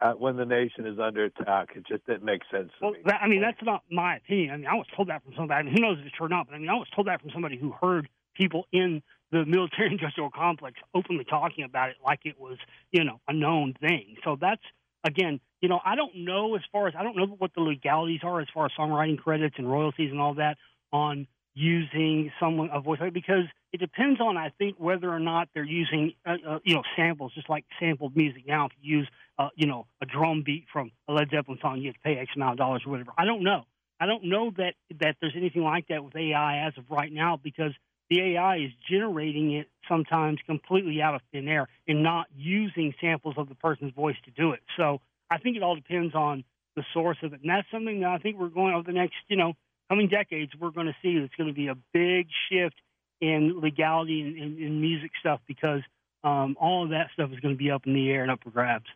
at, 0.00 0.20
when 0.20 0.36
the 0.36 0.44
nation 0.44 0.86
is 0.86 0.98
under 0.98 1.24
attack? 1.24 1.70
It 1.74 1.86
just 1.86 2.06
didn't 2.06 2.24
make 2.24 2.42
sense. 2.50 2.70
well, 2.80 2.92
me. 2.92 2.98
That, 3.04 3.20
I 3.22 3.28
mean, 3.28 3.40
that's 3.40 3.62
not 3.62 3.82
my 3.90 4.16
opinion. 4.16 4.50
I 4.50 4.56
mean, 4.56 4.66
I 4.66 4.74
was 4.74 4.86
told 4.94 5.08
that 5.08 5.24
from 5.24 5.34
somebody. 5.36 5.58
I 5.58 5.62
mean, 5.62 5.74
who 5.74 5.80
knows 5.80 5.98
if 5.98 6.06
it's 6.06 6.16
true 6.16 6.26
or 6.26 6.28
not? 6.28 6.46
But 6.46 6.54
I 6.54 6.58
mean, 6.58 6.68
I 6.68 6.74
was 6.74 6.88
told 6.94 7.08
that 7.08 7.20
from 7.20 7.30
somebody 7.30 7.56
who 7.56 7.72
heard 7.72 8.08
people 8.34 8.66
in 8.72 9.02
the 9.30 9.44
military 9.44 9.90
industrial 9.92 10.30
complex 10.30 10.80
openly 10.94 11.24
talking 11.24 11.64
about 11.64 11.90
it 11.90 11.96
like 12.04 12.20
it 12.24 12.38
was, 12.38 12.58
you 12.92 13.04
know, 13.04 13.20
a 13.28 13.32
known 13.32 13.74
thing. 13.80 14.16
So 14.24 14.36
that's 14.40 14.62
again, 15.04 15.40
you 15.60 15.68
know, 15.68 15.80
I 15.84 15.94
don't 15.94 16.14
know 16.16 16.56
as 16.56 16.62
far 16.72 16.88
as 16.88 16.94
I 16.98 17.02
don't 17.02 17.16
know 17.16 17.26
what 17.26 17.52
the 17.54 17.60
legalities 17.60 18.20
are 18.22 18.40
as 18.40 18.48
far 18.52 18.66
as 18.66 18.72
songwriting 18.78 19.18
credits 19.18 19.56
and 19.58 19.70
royalties 19.70 20.10
and 20.10 20.20
all 20.20 20.34
that 20.34 20.56
on 20.92 21.26
using 21.54 22.32
someone 22.40 22.68
a 22.72 22.80
voice 22.80 22.98
because 23.12 23.44
it 23.72 23.78
depends 23.78 24.20
on 24.20 24.36
I 24.36 24.50
think 24.58 24.76
whether 24.78 25.08
or 25.08 25.20
not 25.20 25.48
they're 25.54 25.64
using 25.64 26.12
uh, 26.26 26.36
uh, 26.46 26.58
you 26.64 26.74
know 26.74 26.82
samples 26.96 27.32
just 27.34 27.48
like 27.48 27.64
sampled 27.78 28.16
music. 28.16 28.44
Now, 28.46 28.66
if 28.66 28.72
you 28.80 28.98
use 28.98 29.08
uh, 29.38 29.48
you 29.54 29.66
know 29.66 29.86
a 30.02 30.06
drum 30.06 30.42
beat 30.44 30.66
from 30.72 30.90
a 31.08 31.12
Led 31.12 31.30
Zeppelin 31.30 31.58
song, 31.62 31.80
you 31.80 31.88
have 31.88 31.94
to 31.94 32.00
pay 32.00 32.16
X 32.16 32.30
amount 32.34 32.52
of 32.52 32.58
dollars 32.58 32.82
or 32.86 32.90
whatever. 32.90 33.12
I 33.16 33.24
don't 33.24 33.42
know. 33.44 33.64
I 34.00 34.06
don't 34.06 34.24
know 34.24 34.50
that 34.56 34.74
that 35.00 35.16
there's 35.20 35.34
anything 35.36 35.62
like 35.62 35.88
that 35.88 36.04
with 36.04 36.16
AI 36.16 36.66
as 36.66 36.72
of 36.76 36.84
right 36.90 37.12
now 37.12 37.38
because 37.42 37.72
the 38.14 38.34
AI 38.34 38.58
is 38.58 38.70
generating 38.88 39.52
it 39.52 39.68
sometimes 39.88 40.38
completely 40.46 41.02
out 41.02 41.14
of 41.14 41.20
thin 41.32 41.48
air 41.48 41.68
and 41.88 42.02
not 42.02 42.26
using 42.36 42.94
samples 43.00 43.34
of 43.36 43.48
the 43.48 43.54
person's 43.54 43.92
voice 43.92 44.16
to 44.24 44.30
do 44.30 44.52
it. 44.52 44.60
So 44.76 45.00
I 45.30 45.38
think 45.38 45.56
it 45.56 45.62
all 45.62 45.74
depends 45.74 46.14
on 46.14 46.44
the 46.76 46.84
source 46.92 47.18
of 47.22 47.32
it. 47.32 47.40
And 47.40 47.50
that's 47.50 47.66
something 47.70 48.00
that 48.00 48.10
I 48.10 48.18
think 48.18 48.38
we're 48.38 48.48
going 48.48 48.74
over 48.74 48.84
the 48.84 48.92
next, 48.92 49.14
you 49.28 49.36
know, 49.36 49.54
coming 49.88 50.08
decades, 50.08 50.52
we're 50.58 50.70
going 50.70 50.86
to 50.86 50.96
see 51.02 51.10
it's 51.10 51.34
going 51.34 51.48
to 51.48 51.54
be 51.54 51.68
a 51.68 51.76
big 51.92 52.28
shift 52.50 52.76
in 53.20 53.60
legality 53.60 54.20
in, 54.20 54.58
in 54.62 54.80
music 54.80 55.12
stuff 55.18 55.40
because 55.46 55.82
um, 56.22 56.56
all 56.60 56.84
of 56.84 56.90
that 56.90 57.08
stuff 57.12 57.30
is 57.32 57.40
going 57.40 57.54
to 57.54 57.58
be 57.58 57.70
up 57.70 57.86
in 57.86 57.94
the 57.94 58.10
air 58.10 58.22
and 58.22 58.30
up 58.30 58.42
for 58.42 58.50
grabs. 58.50 58.86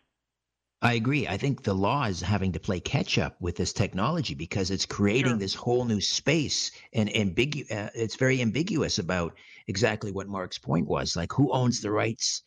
I 0.80 0.92
agree. 0.94 1.26
I 1.26 1.36
think 1.36 1.62
the 1.64 1.74
law 1.74 2.04
is 2.04 2.20
having 2.20 2.52
to 2.52 2.60
play 2.60 2.78
catch 2.78 3.18
up 3.18 3.40
with 3.40 3.56
this 3.56 3.72
technology 3.72 4.34
because 4.34 4.70
it's 4.70 4.86
creating 4.86 5.32
Sure. 5.32 5.38
this 5.38 5.54
whole 5.54 5.84
new 5.84 6.00
space 6.00 6.70
and 6.92 7.08
ambigu- 7.08 7.70
uh, 7.70 7.90
it's 7.94 8.14
very 8.14 8.40
ambiguous 8.40 9.00
about 9.00 9.36
exactly 9.66 10.12
what 10.12 10.28
Mark's 10.28 10.58
point 10.58 10.86
was. 10.86 11.16
Like 11.16 11.32
who 11.32 11.52
owns 11.52 11.80
the 11.80 11.90
rights 11.90 12.42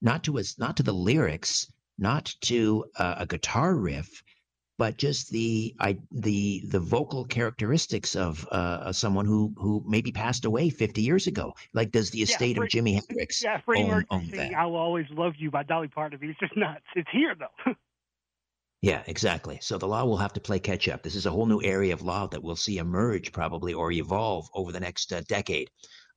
not 0.00 0.24
to 0.24 0.38
us 0.38 0.58
not 0.58 0.78
to 0.78 0.82
the 0.82 0.94
lyrics, 0.94 1.70
not 1.98 2.34
to 2.42 2.86
uh, 2.96 3.16
a 3.18 3.26
guitar 3.26 3.74
riff, 3.76 4.22
but 4.78 4.96
just 4.96 5.30
the 5.30 5.74
I, 5.78 5.98
the 6.10 6.62
the 6.66 6.80
vocal 6.80 7.24
characteristics 7.24 8.16
of 8.16 8.46
uh, 8.50 8.92
someone 8.92 9.26
who 9.26 9.54
who 9.56 9.84
maybe 9.86 10.12
passed 10.12 10.44
away 10.44 10.70
50 10.70 11.02
years 11.02 11.26
ago. 11.26 11.54
Like 11.72 11.92
does 11.92 12.10
the 12.10 12.22
estate 12.22 12.56
Fre- 12.56 12.64
of 12.64 12.68
Jimi 12.68 12.94
Hendrix 13.08 13.42
Yeah, 13.42 13.60
Freddie 13.64 13.82
own, 13.84 13.88
Mercury 13.88 14.06
own 14.10 14.30
that? 14.30 14.54
"I 14.54 14.66
Will 14.66 14.76
Always 14.76 15.06
Love 15.10 15.34
You" 15.38 15.50
by 15.50 15.62
Dolly 15.62 15.88
Parton. 15.88 16.18
It's 16.22 16.38
just 16.38 16.56
nuts. 16.56 16.84
It's 16.94 17.10
here 17.10 17.34
though. 17.38 17.72
Yeah, 18.82 19.02
exactly. 19.06 19.58
So 19.62 19.78
the 19.78 19.88
law 19.88 20.04
will 20.04 20.18
have 20.18 20.34
to 20.34 20.42
play 20.42 20.58
catch 20.58 20.88
up. 20.90 21.02
This 21.02 21.14
is 21.14 21.24
a 21.24 21.30
whole 21.30 21.46
new 21.46 21.62
area 21.62 21.94
of 21.94 22.02
law 22.02 22.26
that 22.26 22.42
we'll 22.42 22.54
see 22.54 22.76
emerge 22.76 23.32
probably 23.32 23.72
or 23.72 23.90
evolve 23.90 24.46
over 24.52 24.72
the 24.72 24.80
next 24.80 25.10
uh, 25.10 25.22
decade. 25.26 25.70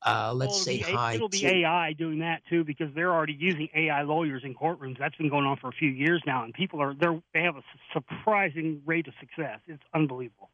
Uh, 0.06 0.34
let's 0.34 0.54
Well, 0.54 0.64
say 0.66 0.78
be, 0.78 0.84
hi 0.84 1.16
It'll 1.16 1.30
be 1.30 1.40
to. 1.40 1.48
AI 1.48 1.94
doing 1.94 2.20
that 2.20 2.42
too 2.50 2.64
because 2.64 2.94
they're 2.96 3.12
already 3.12 3.34
using 3.34 3.68
AI 3.76 4.04
lawyers 4.04 4.44
in 4.46 4.54
courtrooms. 4.56 4.98
That's 5.00 5.16
been 5.16 5.30
going 5.30 5.46
on 5.46 5.58
for 5.58 5.68
a 5.70 5.74
few 5.74 5.90
years 5.90 6.22
now, 6.26 6.44
and 6.44 6.54
people 6.54 6.82
are 6.82 6.94
they're, 6.94 7.20
they 7.34 7.42
have 7.42 7.56
a 7.58 7.64
surprising 7.94 8.82
rate 8.86 9.08
of 9.08 9.14
success. 9.20 9.60
It's 9.68 9.84
unbelievable. 9.94 10.52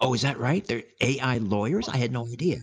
Oh, 0.00 0.14
is 0.14 0.22
that 0.22 0.38
right? 0.38 0.66
They're 0.66 0.82
AI 1.00 1.38
lawyers? 1.38 1.88
I 1.88 1.98
had 1.98 2.10
no 2.10 2.26
idea. 2.26 2.58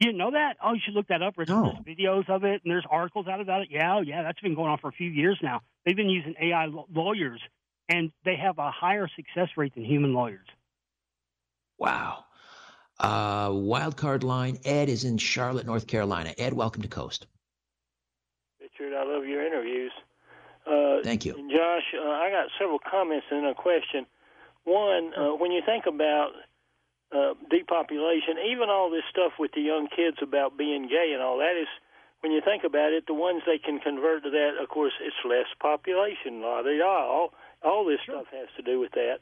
You 0.00 0.08
didn't 0.08 0.18
know 0.18 0.32
that? 0.32 0.58
Oh, 0.62 0.74
you 0.74 0.80
should 0.84 0.94
look 0.94 1.08
that 1.08 1.22
up. 1.22 1.36
There's, 1.36 1.48
No. 1.48 1.72
videos 1.86 2.28
of 2.28 2.44
it, 2.44 2.60
and 2.64 2.70
there's 2.70 2.84
articles 2.90 3.26
out 3.28 3.40
about 3.40 3.62
it. 3.62 3.68
Yeah, 3.70 4.00
yeah, 4.02 4.22
that's 4.24 4.40
been 4.40 4.54
going 4.54 4.70
on 4.70 4.78
for 4.78 4.88
a 4.88 4.92
few 4.92 5.08
years 5.08 5.38
now. 5.42 5.62
They've 5.86 5.96
been 5.96 6.10
using 6.10 6.34
AI 6.40 6.66
lawyers, 6.92 7.40
and 7.88 8.12
they 8.24 8.36
have 8.36 8.58
a 8.58 8.70
higher 8.70 9.08
success 9.16 9.48
rate 9.56 9.74
than 9.74 9.84
human 9.84 10.12
lawyers. 10.12 10.46
Wow. 11.78 12.25
Uh, 12.98 13.50
wild 13.52 13.96
card 13.96 14.22
line. 14.22 14.58
Ed 14.64 14.88
is 14.88 15.04
in 15.04 15.18
Charlotte, 15.18 15.66
North 15.66 15.86
Carolina. 15.86 16.34
Ed, 16.38 16.52
welcome 16.54 16.82
to 16.82 16.88
Coast. 16.88 17.26
Richard, 18.60 18.94
I 18.94 19.04
love 19.04 19.26
your 19.26 19.46
interviews. 19.46 19.92
Uh, 20.66 21.02
Thank 21.04 21.24
you. 21.24 21.32
Josh, 21.34 21.94
uh, 21.94 22.08
I 22.08 22.30
got 22.30 22.48
several 22.58 22.78
comments 22.78 23.26
and 23.30 23.46
a 23.46 23.54
question. 23.54 24.06
One, 24.64 25.12
uh, 25.14 25.36
when 25.36 25.52
you 25.52 25.62
think 25.64 25.84
about 25.86 26.30
uh, 27.12 27.34
depopulation, 27.50 28.36
even 28.50 28.68
all 28.68 28.90
this 28.90 29.04
stuff 29.10 29.32
with 29.38 29.52
the 29.54 29.60
young 29.60 29.88
kids 29.94 30.16
about 30.22 30.56
being 30.58 30.88
gay 30.88 31.12
and 31.12 31.22
all 31.22 31.38
that 31.38 31.54
is, 31.60 31.68
when 32.20 32.32
you 32.32 32.40
think 32.40 32.64
about 32.64 32.92
it, 32.92 33.06
the 33.06 33.14
ones 33.14 33.42
they 33.46 33.58
can 33.58 33.78
convert 33.78 34.24
to 34.24 34.30
that, 34.30 34.52
of 34.60 34.68
course, 34.68 34.92
it's 35.00 35.14
less 35.24 35.46
population. 35.60 36.40
La 36.40 36.62
di 36.62 36.78
da. 36.78 37.04
All 37.04 37.32
all 37.62 37.84
this 37.84 38.00
stuff 38.02 38.26
has 38.32 38.48
to 38.56 38.62
do 38.62 38.80
with 38.80 38.92
that. 38.92 39.18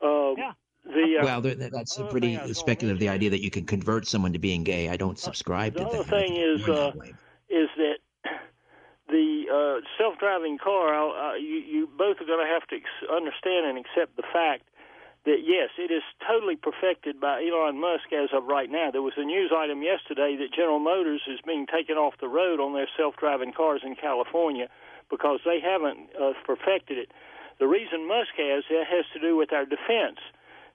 Um, 0.00 0.34
Yeah. 0.36 0.52
The, 0.84 1.18
uh, 1.20 1.24
Well, 1.24 1.40
that's 1.40 1.98
a 1.98 2.04
pretty 2.04 2.28
thing 2.28 2.38
I 2.38 2.42
was 2.42 2.52
gonna 2.52 2.54
speculative, 2.54 3.00
the 3.00 3.08
idea 3.08 3.30
that 3.30 3.42
you 3.42 3.50
can 3.50 3.64
convert 3.64 4.06
someone 4.06 4.32
to 4.34 4.38
being 4.38 4.64
gay. 4.64 4.88
I 4.88 4.96
don't 4.96 5.18
subscribe 5.18 5.74
the 5.74 5.80
to 5.80 5.86
other 5.86 5.98
that. 6.04 6.12
I 6.14 6.20
thing 6.20 6.36
is, 6.36 6.68
uh, 6.68 6.92
that 6.94 7.14
is 7.48 7.68
that 7.76 7.98
the 9.08 9.44
uh, 9.48 9.80
self-driving 9.96 10.58
car, 10.58 10.92
uh, 10.94 11.34
you, 11.36 11.56
you 11.64 11.88
both 11.96 12.20
are 12.20 12.26
going 12.26 12.44
to 12.44 12.52
have 12.52 12.66
to 12.68 12.76
ex- 12.76 13.10
understand 13.10 13.66
and 13.66 13.78
accept 13.78 14.16
the 14.16 14.28
fact 14.32 14.68
that 15.24 15.40
yes, 15.40 15.70
it 15.78 15.90
is 15.90 16.02
totally 16.28 16.56
perfected 16.56 17.18
by 17.18 17.40
Elon 17.40 17.80
Musk 17.80 18.12
as 18.12 18.28
of 18.36 18.44
right 18.44 18.70
now. 18.70 18.90
There 18.90 19.00
was 19.00 19.14
a 19.16 19.24
news 19.24 19.50
item 19.56 19.82
yesterday 19.82 20.36
that 20.36 20.52
General 20.52 20.80
Motors 20.80 21.22
is 21.26 21.40
being 21.46 21.66
taken 21.66 21.96
off 21.96 22.14
the 22.20 22.28
road 22.28 22.60
on 22.60 22.74
their 22.74 22.88
self-driving 22.96 23.52
cars 23.56 23.80
in 23.84 23.96
California 23.96 24.68
because 25.10 25.40
they 25.46 25.60
haven't 25.60 26.10
uh, 26.20 26.32
perfected 26.44 26.98
it. 26.98 27.10
The 27.58 27.66
reason 27.66 28.06
Musk 28.06 28.36
has 28.36 28.64
it 28.68 28.86
has 28.86 29.06
to 29.14 29.20
do 29.20 29.36
with 29.36 29.52
our 29.52 29.64
defense. 29.64 30.20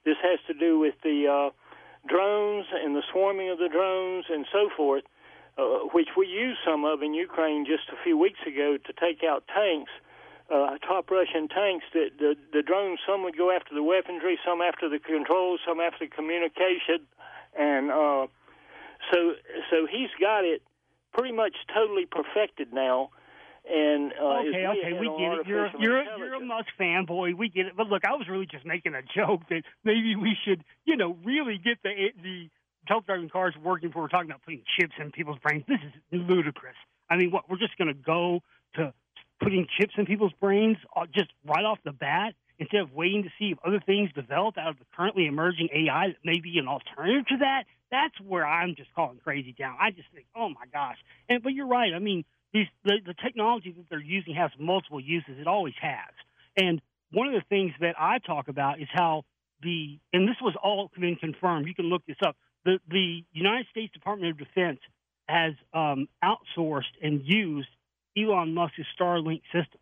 This 0.06 0.18
has 0.22 0.40
to 0.48 0.54
do 0.54 0.80
with 0.80 0.96
the 1.04 1.28
uh, 1.28 1.50
drones 2.08 2.66
and 2.74 2.96
the 2.96 3.04
swarming 3.12 3.50
of 3.50 3.58
the 3.58 3.70
drones 3.70 4.26
and 4.30 4.46
so 4.52 4.70
forth, 4.76 5.04
uh, 5.58 5.90
which 5.94 6.10
we 6.18 6.28
used 6.28 6.60
some 6.66 6.86
of 6.86 7.02
in 7.02 7.14
Ukraine 7.14 7.66
just 7.66 7.90
a 7.90 8.04
few 8.04 8.18
weeks 8.18 8.40
ago 8.48 8.78
to 8.78 8.94
take 8.94 9.24
out 9.24 9.44
tanks 9.48 9.92
uh, 10.52 10.78
top 10.80 11.10
Russian 11.12 11.48
tanks. 11.48 11.86
That 11.94 12.12
the 12.18 12.36
the 12.52 12.62
drones, 12.62 13.00
some 13.08 13.24
would 13.24 13.38
go 13.38 13.52
after 13.52 13.74
the 13.74 13.84
weaponry, 13.84 14.40
some 14.46 14.62
after 14.62 14.90
the 14.90 15.00
controls, 15.00 15.60
some 15.68 15.80
after 15.80 16.08
communication, 16.08 17.06
and 17.58 17.92
uh, 17.92 18.28
so 19.12 19.34
so 19.70 19.88
he's 19.90 20.10
got 20.20 20.44
it 20.44 20.62
pretty 21.14 21.34
much 21.34 21.56
totally 21.74 22.06
perfected 22.06 22.74
now. 22.74 23.10
And 23.69 24.13
uh, 24.19 24.39
okay, 24.39 24.65
okay, 24.65 24.93
we 24.99 25.08
get 25.19 25.39
it. 25.39 25.47
You're 25.47 25.69
you're 25.79 26.03
you're 26.17 26.34
a 26.36 26.45
Musk 26.45 26.69
fanboy. 26.79 27.38
We 27.38 27.49
get 27.49 27.67
it. 27.67 27.73
But 27.77 27.88
look, 27.88 28.03
I 28.03 28.13
was 28.13 28.27
really 28.27 28.47
just 28.47 28.65
making 28.65 28.95
a 28.95 29.03
joke 29.15 29.41
that 29.49 29.62
maybe 29.84 30.15
we 30.15 30.36
should, 30.43 30.63
you 30.86 30.97
know, 30.97 31.15
really 31.23 31.60
get 31.63 31.77
the 31.84 32.10
the 32.23 32.49
self-driving 32.88 33.29
cars 33.29 33.53
working. 33.63 33.91
For 33.91 34.01
we're 34.01 34.08
talking 34.08 34.29
about 34.32 34.41
putting 34.43 34.63
chips 34.79 34.93
in 34.99 35.12
people's 35.12 35.38
brains. 35.38 35.65
This 35.67 35.79
is 35.84 36.21
ludicrous. 36.27 36.75
I 37.12 37.17
mean, 37.17 37.29
what 37.29 37.47
we're 37.47 37.58
just 37.60 37.77
going 37.77 37.89
to 37.89 37.93
go 37.93 38.41
to 38.75 38.93
putting 39.39 39.67
chips 39.79 39.93
in 39.97 40.05
people's 40.05 40.34
brains 40.39 40.77
uh, 40.95 41.05
just 41.13 41.29
right 41.45 41.63
off 41.63 41.77
the 41.86 41.91
bat 41.91 42.34
instead 42.58 42.82
of 42.82 42.93
waiting 42.93 43.23
to 43.23 43.29
see 43.39 43.51
if 43.51 43.58
other 43.65 43.79
things 43.86 44.10
develop 44.13 44.58
out 44.58 44.69
of 44.69 44.79
the 44.79 44.86
currently 44.95 45.27
emerging 45.27 45.69
AI 45.73 46.08
that 46.08 46.17
may 46.25 46.39
be 46.39 46.58
an 46.58 46.67
alternative 46.67 47.25
to 47.27 47.38
that. 47.38 47.63
That's 47.91 48.19
where 48.19 48.45
I'm 48.45 48.75
just 48.75 48.93
calling 48.93 49.19
crazy 49.23 49.53
down. 49.58 49.77
I 49.79 49.91
just 49.91 50.08
think, 50.13 50.25
oh 50.36 50.49
my 50.49 50.65
gosh. 50.71 50.97
And 51.29 51.41
but 51.41 51.53
you're 51.53 51.67
right. 51.67 51.93
I 51.95 51.99
mean, 51.99 52.25
these 52.54 52.68
the, 52.84 52.98
the 53.06 53.14
technology 53.14 53.72
that 53.78 53.86
they're 53.90 54.00
using 54.00 54.36
has 54.36 54.52
multiple 54.60 55.00
uses. 55.00 55.38
It 55.40 55.48
always 55.48 55.76
has. 55.82 56.14
And 56.58 56.82
one 57.12 57.28
of 57.28 57.34
the 57.34 57.44
things 57.50 57.74
that 57.80 57.96
I 58.00 58.20
talk 58.20 58.48
about 58.48 58.80
is 58.80 58.88
how 58.92 59.24
the 59.62 60.00
and 60.14 60.28
this 60.28 60.38
was 60.42 60.56
all 60.62 60.90
been 61.00 61.16
confirmed. 61.16 61.68
You 61.68 61.76
can 61.76 61.86
look 61.86 62.06
this 62.06 62.18
up. 62.26 62.36
The 62.66 62.80
the 62.90 63.24
United 63.32 63.68
States 63.72 63.94
Department 63.94 64.32
of 64.32 64.38
Defense 64.38 64.80
has 65.28 65.54
um, 65.74 66.08
outsourced 66.24 66.96
and 67.02 67.22
used 67.24 67.70
Elon 68.18 68.54
Musk's 68.54 68.80
Starlink 69.00 69.42
system. 69.54 69.80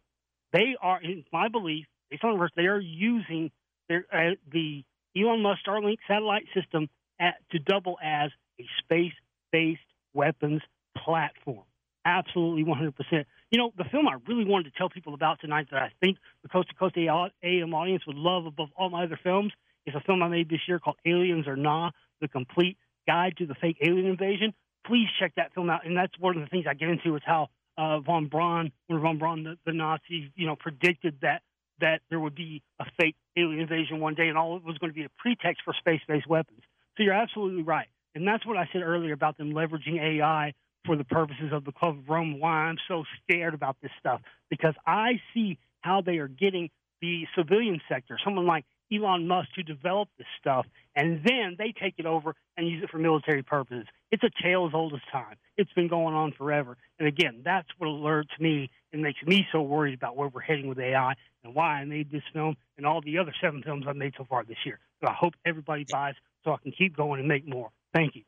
They 0.52 0.76
are, 0.82 1.02
in 1.02 1.24
my 1.32 1.48
belief, 1.48 1.86
based 2.10 2.24
on 2.24 2.50
they 2.56 2.66
are 2.66 2.80
using 2.80 3.52
their, 3.88 4.06
uh, 4.12 4.36
the 4.52 4.84
Elon 5.16 5.42
Musk 5.42 5.60
Starlink 5.66 5.98
satellite 6.08 6.46
system 6.54 6.90
at, 7.20 7.36
to 7.52 7.60
double 7.60 7.98
as 8.04 8.32
a 8.60 8.66
space-based 8.80 9.80
weapons 10.14 10.62
platform. 10.98 11.64
Absolutely, 12.08 12.64
100%. 12.64 13.26
You 13.52 13.58
know, 13.58 13.74
the 13.78 13.84
film 13.84 14.08
I 14.08 14.16
really 14.30 14.46
wanted 14.46 14.72
to 14.72 14.78
tell 14.78 14.90
people 14.90 15.14
about 15.14 15.42
tonight 15.42 15.68
that 15.72 15.82
I 15.82 15.92
think 16.00 16.18
the 16.42 16.48
Coast 16.48 16.70
to 16.70 16.76
Coast 16.76 16.96
AM 16.98 17.74
audience 17.74 18.08
would 18.08 18.16
love 18.16 18.46
above 18.46 18.70
all 18.78 18.90
my 18.90 19.04
other 19.04 19.20
films 19.22 19.52
is 19.86 19.94
a 19.94 20.00
film 20.00 20.24
I 20.24 20.30
made 20.30 20.50
this 20.50 20.62
year 20.70 20.80
called 20.80 20.96
Aliens 21.06 21.48
or 21.48 21.58
Nah, 21.58 21.92
The 22.22 22.30
Complete 22.30 22.78
Guide 23.08 23.36
to 23.40 23.46
the 23.46 23.56
Fake 23.56 23.80
Alien 23.82 24.06
Invasion. 24.06 24.54
Please 24.86 25.08
check 25.20 25.34
that 25.36 25.54
film 25.54 25.70
out. 25.70 25.86
And 25.86 25.98
that's 25.98 26.14
one 26.18 26.38
of 26.38 26.42
the 26.42 26.48
things 26.48 26.64
I 26.66 26.76
get 26.76 26.88
into 26.88 27.14
is 27.18 27.22
how 27.26 27.50
uh, 27.78 28.00
von 28.00 28.28
Braun, 28.28 28.72
when 28.88 29.02
von 29.02 29.18
Braun, 29.18 29.44
the, 29.44 29.58
the 29.66 29.74
Nazis, 29.74 30.30
you 30.36 30.48
know, 30.48 30.56
predicted 30.56 31.18
that 31.24 31.42
that 31.80 32.00
there 32.10 32.22
would 32.22 32.36
be 32.36 32.64
a 32.80 32.86
fake 32.98 33.18
alien 33.38 33.60
invasion 33.60 34.00
one 34.00 34.16
day, 34.16 34.30
and 34.30 34.38
all 34.38 34.56
it 34.56 34.64
was 34.64 34.78
going 34.78 34.92
to 34.92 34.96
be 34.96 35.04
a 35.04 35.12
pretext 35.18 35.62
for 35.64 35.76
space-based 35.78 36.26
weapons. 36.28 36.62
So 36.96 37.04
you're 37.04 37.14
absolutely 37.14 37.64
right, 37.64 37.88
and 38.16 38.26
that's 38.28 38.46
what 38.48 38.58
I 38.58 38.68
said 38.74 38.82
earlier 38.82 39.14
about 39.14 39.38
them 39.38 39.52
leveraging 39.52 40.02
AI 40.02 40.54
for 40.88 40.96
the 40.96 41.04
purposes 41.04 41.52
of 41.52 41.66
the 41.66 41.72
Club 41.72 42.00
of 42.00 42.10
Rome. 42.10 42.40
Why 42.40 42.50
I'm 42.50 42.78
so 42.88 43.04
scared 43.22 43.54
about 43.54 43.76
this 43.82 43.92
stuff 44.00 44.22
because 44.50 44.74
I 44.88 45.22
see 45.34 45.60
how 45.82 46.02
they 46.02 46.18
are 46.18 46.30
getting 46.30 46.70
the 47.02 47.26
civilian 47.38 47.80
sector, 47.88 48.18
someone 48.24 48.48
like 48.48 48.66
Elon 48.92 49.28
Musk 49.28 49.50
to 49.56 49.64
develop 49.64 50.08
this 50.18 50.26
stuff, 50.40 50.66
and 50.96 51.22
then 51.24 51.56
they 51.60 51.74
take 51.80 51.96
it 51.98 52.06
over 52.06 52.34
and 52.56 52.68
use 52.68 52.84
it 52.84 52.90
for 52.90 52.98
military 52.98 53.44
purposes. 53.44 53.86
It's 54.12 54.24
a 54.24 54.30
tale 54.42 54.66
as 54.66 54.74
old 54.74 54.94
as 54.94 55.02
time. 55.12 55.36
It's 55.58 55.72
been 55.74 55.90
going 55.90 56.16
on 56.16 56.32
forever. 56.32 56.78
And 56.98 57.08
again, 57.08 57.42
that's 57.44 57.68
what 57.78 57.88
alerts 57.88 58.40
me 58.40 58.70
and 58.94 59.02
makes 59.02 59.22
me 59.24 59.46
so 59.52 59.62
worried 59.62 59.94
about 59.94 60.16
where 60.16 60.30
we're 60.30 60.42
heading 60.42 60.68
with 60.68 60.80
AI 60.80 61.14
and 61.44 61.54
why 61.54 61.82
I 61.82 61.86
made 61.86 62.10
this 62.10 62.24
film 62.34 62.56
and 62.78 62.86
all 62.86 63.02
the 63.02 63.18
other 63.20 63.34
seven 63.42 63.62
films 63.62 63.86
I've 63.88 63.98
made 63.98 64.14
so 64.18 64.26
far 64.28 64.46
this 64.46 64.58
year. 64.66 64.80
So 65.02 65.10
I 65.10 65.14
hope 65.14 65.34
everybody 65.46 65.86
buys 65.92 66.16
so 66.46 66.54
I 66.54 66.58
can 66.64 66.72
keep 66.72 66.96
going 66.96 67.20
and 67.20 67.28
make 67.28 67.46
more. 67.46 67.70
Thank 67.94 68.16
you. 68.16 68.24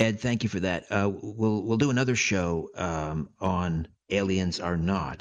Ed, 0.00 0.18
thank 0.18 0.42
you 0.42 0.48
for 0.48 0.60
that. 0.60 0.86
Uh, 0.90 1.10
we'll 1.12 1.62
we'll 1.62 1.76
do 1.76 1.90
another 1.90 2.16
show 2.16 2.70
um, 2.74 3.28
on 3.38 3.86
Aliens 4.08 4.58
or 4.58 4.78
Nah 4.78 5.14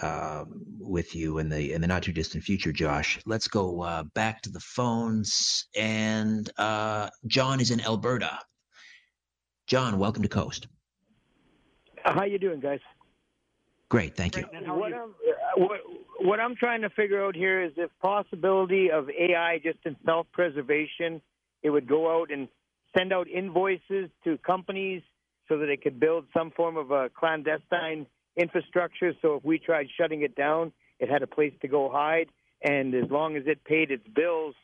uh, 0.00 0.44
with 0.78 1.16
you 1.16 1.38
in 1.38 1.48
the 1.48 1.72
in 1.72 1.80
the 1.80 1.88
not 1.88 2.04
too 2.04 2.12
distant 2.12 2.44
future, 2.44 2.70
Josh. 2.70 3.18
Let's 3.26 3.48
go 3.48 3.82
uh, 3.82 4.04
back 4.04 4.42
to 4.42 4.50
the 4.50 4.60
phones, 4.60 5.66
and 5.74 6.48
uh, 6.56 7.10
John 7.26 7.60
is 7.60 7.72
in 7.72 7.80
Alberta. 7.80 8.38
John, 9.66 9.98
welcome 9.98 10.22
to 10.22 10.28
Coast. 10.28 10.68
How 12.04 12.22
you 12.22 12.38
doing, 12.38 12.60
guys? 12.60 12.78
Great, 13.88 14.16
thank 14.16 14.36
you. 14.36 14.44
What 14.66 14.92
I'm, 14.92 15.14
what, 15.56 15.80
what 16.20 16.40
I'm 16.40 16.54
trying 16.54 16.82
to 16.82 16.90
figure 16.90 17.24
out 17.24 17.34
here 17.34 17.64
is 17.64 17.72
if 17.76 17.90
possibility 18.00 18.92
of 18.92 19.10
AI 19.10 19.58
just 19.58 19.78
in 19.84 19.96
self-preservation, 20.04 21.20
it 21.64 21.70
would 21.70 21.88
go 21.88 22.20
out 22.20 22.30
and 22.30 22.46
send 22.96 23.12
out 23.12 23.28
invoices 23.28 24.10
to 24.24 24.38
companies 24.38 25.02
so 25.48 25.58
that 25.58 25.68
it 25.68 25.82
could 25.82 26.00
build 26.00 26.26
some 26.36 26.50
form 26.50 26.76
of 26.76 26.90
a 26.90 27.08
clandestine 27.08 28.06
infrastructure. 28.36 29.12
So 29.22 29.36
if 29.36 29.44
we 29.44 29.58
tried 29.58 29.86
shutting 29.98 30.22
it 30.22 30.34
down, 30.34 30.72
it 30.98 31.08
had 31.08 31.22
a 31.22 31.26
place 31.26 31.52
to 31.62 31.68
go 31.68 31.90
hide, 31.90 32.28
and 32.62 32.94
as 32.94 33.10
long 33.10 33.36
as 33.36 33.44
it 33.46 33.64
paid 33.64 33.90
its 33.90 34.06
bills, 34.08 34.54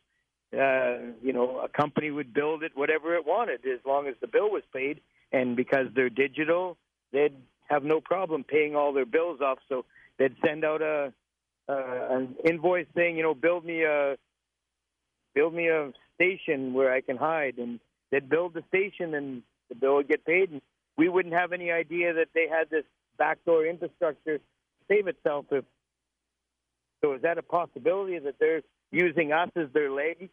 uh, 0.52 0.98
you 1.22 1.32
know, 1.32 1.60
a 1.60 1.68
company 1.68 2.10
would 2.10 2.34
build 2.34 2.62
it 2.62 2.72
whatever 2.74 3.14
it 3.14 3.26
wanted 3.26 3.60
as 3.66 3.80
long 3.86 4.06
as 4.06 4.14
the 4.20 4.26
bill 4.26 4.50
was 4.50 4.62
paid. 4.72 5.00
And 5.30 5.56
because 5.56 5.86
they're 5.94 6.10
digital, 6.10 6.76
they'd 7.12 7.36
have 7.68 7.84
no 7.84 8.00
problem 8.00 8.44
paying 8.44 8.76
all 8.76 8.92
their 8.92 9.06
bills 9.06 9.40
off. 9.40 9.58
So 9.68 9.86
they'd 10.18 10.36
send 10.44 10.64
out 10.64 10.82
a 10.82 11.12
uh, 11.68 12.06
an 12.10 12.34
invoice 12.44 12.86
saying, 12.94 13.16
you 13.16 13.22
know, 13.22 13.34
build 13.34 13.64
me 13.64 13.84
a 13.84 14.16
build 15.34 15.54
me 15.54 15.68
a 15.68 15.92
station 16.14 16.74
where 16.74 16.92
I 16.92 17.00
can 17.00 17.16
hide, 17.16 17.56
and 17.56 17.80
they'd 18.12 18.28
build 18.28 18.54
the 18.54 18.62
station, 18.68 19.14
and 19.14 19.42
the 19.68 19.74
bill 19.74 19.96
would 19.96 20.08
get 20.08 20.24
paid, 20.24 20.50
and 20.50 20.60
we 20.96 21.08
wouldn't 21.08 21.34
have 21.34 21.52
any 21.52 21.72
idea 21.72 22.14
that 22.14 22.28
they 22.34 22.46
had 22.48 22.70
this 22.70 22.84
backdoor 23.18 23.66
infrastructure 23.66 24.38
save 24.86 25.08
itself. 25.08 25.46
If 25.50 25.64
so, 27.02 27.14
is 27.14 27.22
that 27.22 27.38
a 27.38 27.42
possibility 27.42 28.18
that 28.20 28.36
they're 28.38 28.62
using 28.92 29.32
us 29.32 29.50
as 29.56 29.66
their 29.74 29.90
legs? 29.90 30.28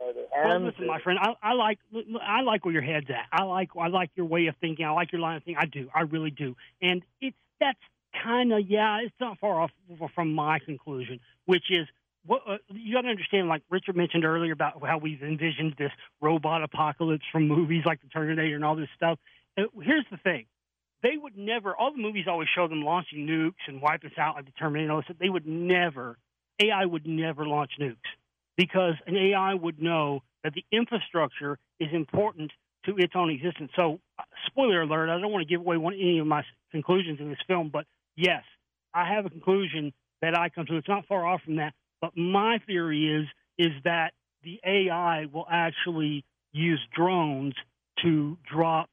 Well, 0.00 0.60
listen, 0.60 0.86
my 0.86 1.00
friend, 1.00 1.18
I, 1.20 1.34
I 1.42 1.52
like 1.54 1.78
I 2.22 2.42
like 2.42 2.64
where 2.64 2.72
your 2.72 2.82
head's 2.82 3.10
at. 3.10 3.26
I 3.32 3.44
like 3.44 3.70
I 3.78 3.88
like 3.88 4.10
your 4.14 4.26
way 4.26 4.46
of 4.46 4.54
thinking. 4.60 4.84
I 4.84 4.90
like 4.90 5.12
your 5.12 5.20
line 5.20 5.36
of 5.36 5.44
thinking. 5.44 5.60
I 5.60 5.66
do. 5.66 5.88
I 5.94 6.02
really 6.02 6.30
do. 6.30 6.56
And 6.80 7.02
it's 7.20 7.36
that's 7.60 7.78
kind 8.22 8.52
of 8.52 8.60
yeah. 8.68 9.00
It's 9.02 9.14
not 9.20 9.38
far 9.38 9.60
off 9.60 9.70
from 10.14 10.32
my 10.34 10.60
conclusion, 10.60 11.20
which 11.46 11.64
is 11.70 11.86
what 12.28 12.42
uh, 12.46 12.56
you 12.68 12.94
got 12.94 13.02
to 13.02 13.08
understand. 13.08 13.48
Like 13.48 13.62
Richard 13.70 13.96
mentioned 13.96 14.24
earlier 14.24 14.52
about 14.52 14.74
how 14.86 14.98
we've 14.98 15.22
envisioned 15.22 15.74
this 15.78 15.90
robot 16.20 16.62
apocalypse 16.62 17.24
from 17.32 17.48
movies 17.48 17.82
like 17.86 18.00
the 18.02 18.08
Terminator 18.08 18.54
and 18.54 18.64
all 18.64 18.76
this 18.76 18.88
stuff. 18.94 19.18
Uh, 19.58 19.62
here's 19.82 20.06
the 20.10 20.18
thing: 20.18 20.46
they 21.02 21.16
would 21.16 21.36
never. 21.36 21.74
All 21.74 21.90
the 21.90 22.02
movies 22.02 22.26
always 22.28 22.48
show 22.54 22.68
them 22.68 22.82
launching 22.82 23.26
nukes 23.26 23.66
and 23.66 23.80
wipe 23.80 24.04
us 24.04 24.12
out 24.18 24.36
like 24.36 24.44
the 24.44 24.52
Terminator. 24.52 25.02
So 25.08 25.14
they 25.18 25.28
would 25.28 25.46
never. 25.46 26.18
AI 26.60 26.84
would 26.84 27.06
never 27.06 27.46
launch 27.46 27.72
nukes 27.80 27.96
because 28.56 28.94
an 29.06 29.16
AI 29.16 29.54
would 29.54 29.80
know 29.80 30.22
that 30.44 30.52
the 30.54 30.64
infrastructure 30.70 31.58
is 31.80 31.88
important 31.92 32.50
to 32.84 32.96
its 32.96 33.12
own 33.14 33.30
existence. 33.30 33.70
So, 33.76 34.00
uh, 34.18 34.22
spoiler 34.46 34.82
alert, 34.82 35.08
I 35.08 35.20
don't 35.20 35.32
want 35.32 35.46
to 35.46 35.48
give 35.48 35.60
away 35.60 35.76
one, 35.76 35.94
any 35.94 36.18
of 36.18 36.26
my 36.26 36.42
conclusions 36.72 37.20
in 37.20 37.28
this 37.28 37.38
film, 37.46 37.70
but 37.72 37.86
yes, 38.16 38.42
I 38.92 39.14
have 39.14 39.26
a 39.26 39.30
conclusion 39.30 39.92
that 40.20 40.36
I 40.36 40.48
come 40.48 40.66
to. 40.66 40.76
It's 40.76 40.88
not 40.88 41.06
far 41.06 41.24
off 41.26 41.42
from 41.44 41.56
that, 41.56 41.74
but 42.00 42.16
my 42.16 42.58
theory 42.66 43.22
is 43.22 43.26
is 43.58 43.72
that 43.84 44.12
the 44.44 44.60
AI 44.64 45.26
will 45.32 45.46
actually 45.50 46.24
use 46.52 46.80
drones 46.94 47.54
to 48.02 48.38
drop 48.50 48.90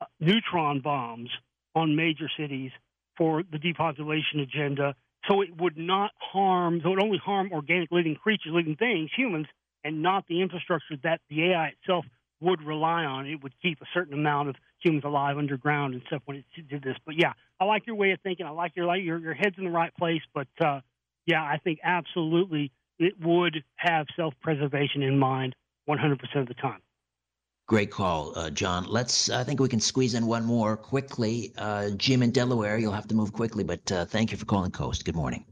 uh, 0.00 0.06
neutron 0.20 0.80
bombs 0.80 1.30
on 1.74 1.96
major 1.96 2.30
cities 2.38 2.70
for 3.16 3.42
the 3.50 3.58
depopulation 3.58 4.40
agenda 4.40 4.94
so 5.26 5.42
it 5.42 5.56
would 5.60 5.76
not 5.76 6.12
harm, 6.18 6.80
so 6.82 6.88
it 6.88 6.90
would 6.92 7.02
only 7.02 7.18
harm 7.18 7.50
organic 7.52 7.90
living 7.90 8.14
creatures, 8.14 8.52
living 8.54 8.76
things, 8.76 9.10
humans, 9.16 9.46
and 9.84 10.02
not 10.02 10.26
the 10.28 10.40
infrastructure 10.40 10.96
that 11.02 11.20
the 11.28 11.50
AI 11.52 11.74
itself 11.80 12.04
would 12.40 12.62
rely 12.62 13.04
on. 13.04 13.26
It 13.26 13.42
would 13.42 13.52
keep 13.60 13.80
a 13.82 13.86
certain 13.92 14.14
amount 14.14 14.48
of 14.48 14.56
humans 14.82 15.04
alive 15.04 15.36
underground 15.36 15.94
and 15.94 16.02
stuff 16.06 16.22
when 16.24 16.38
it 16.38 16.68
did 16.68 16.82
this. 16.82 16.96
But 17.04 17.16
yeah, 17.18 17.32
I 17.60 17.64
like 17.64 17.86
your 17.86 17.96
way 17.96 18.12
of 18.12 18.20
thinking. 18.22 18.46
I 18.46 18.50
like 18.50 18.76
your 18.76 18.94
your 18.96 19.18
your 19.18 19.34
head's 19.34 19.58
in 19.58 19.64
the 19.64 19.70
right 19.70 19.94
place. 19.96 20.22
But 20.32 20.46
uh, 20.64 20.80
yeah, 21.28 21.42
I 21.42 21.58
think 21.62 21.78
absolutely 21.84 22.72
it 22.98 23.12
would 23.20 23.62
have 23.76 24.06
self 24.16 24.32
preservation 24.42 25.02
in 25.02 25.18
mind 25.18 25.54
100% 25.88 26.12
of 26.36 26.48
the 26.48 26.54
time. 26.54 26.80
Great 27.66 27.90
call, 27.90 28.32
uh, 28.34 28.48
John. 28.48 28.86
Let's. 28.88 29.28
I 29.28 29.44
think 29.44 29.60
we 29.60 29.68
can 29.68 29.78
squeeze 29.78 30.14
in 30.14 30.26
one 30.26 30.46
more 30.46 30.74
quickly. 30.74 31.52
Uh, 31.58 31.90
Jim 31.90 32.22
in 32.22 32.30
Delaware, 32.30 32.78
you'll 32.78 32.92
have 32.92 33.08
to 33.08 33.14
move 33.14 33.34
quickly, 33.34 33.62
but 33.62 33.92
uh, 33.92 34.06
thank 34.06 34.32
you 34.32 34.38
for 34.38 34.46
calling 34.46 34.70
Coast. 34.70 35.04
Good 35.04 35.16
morning. 35.16 35.44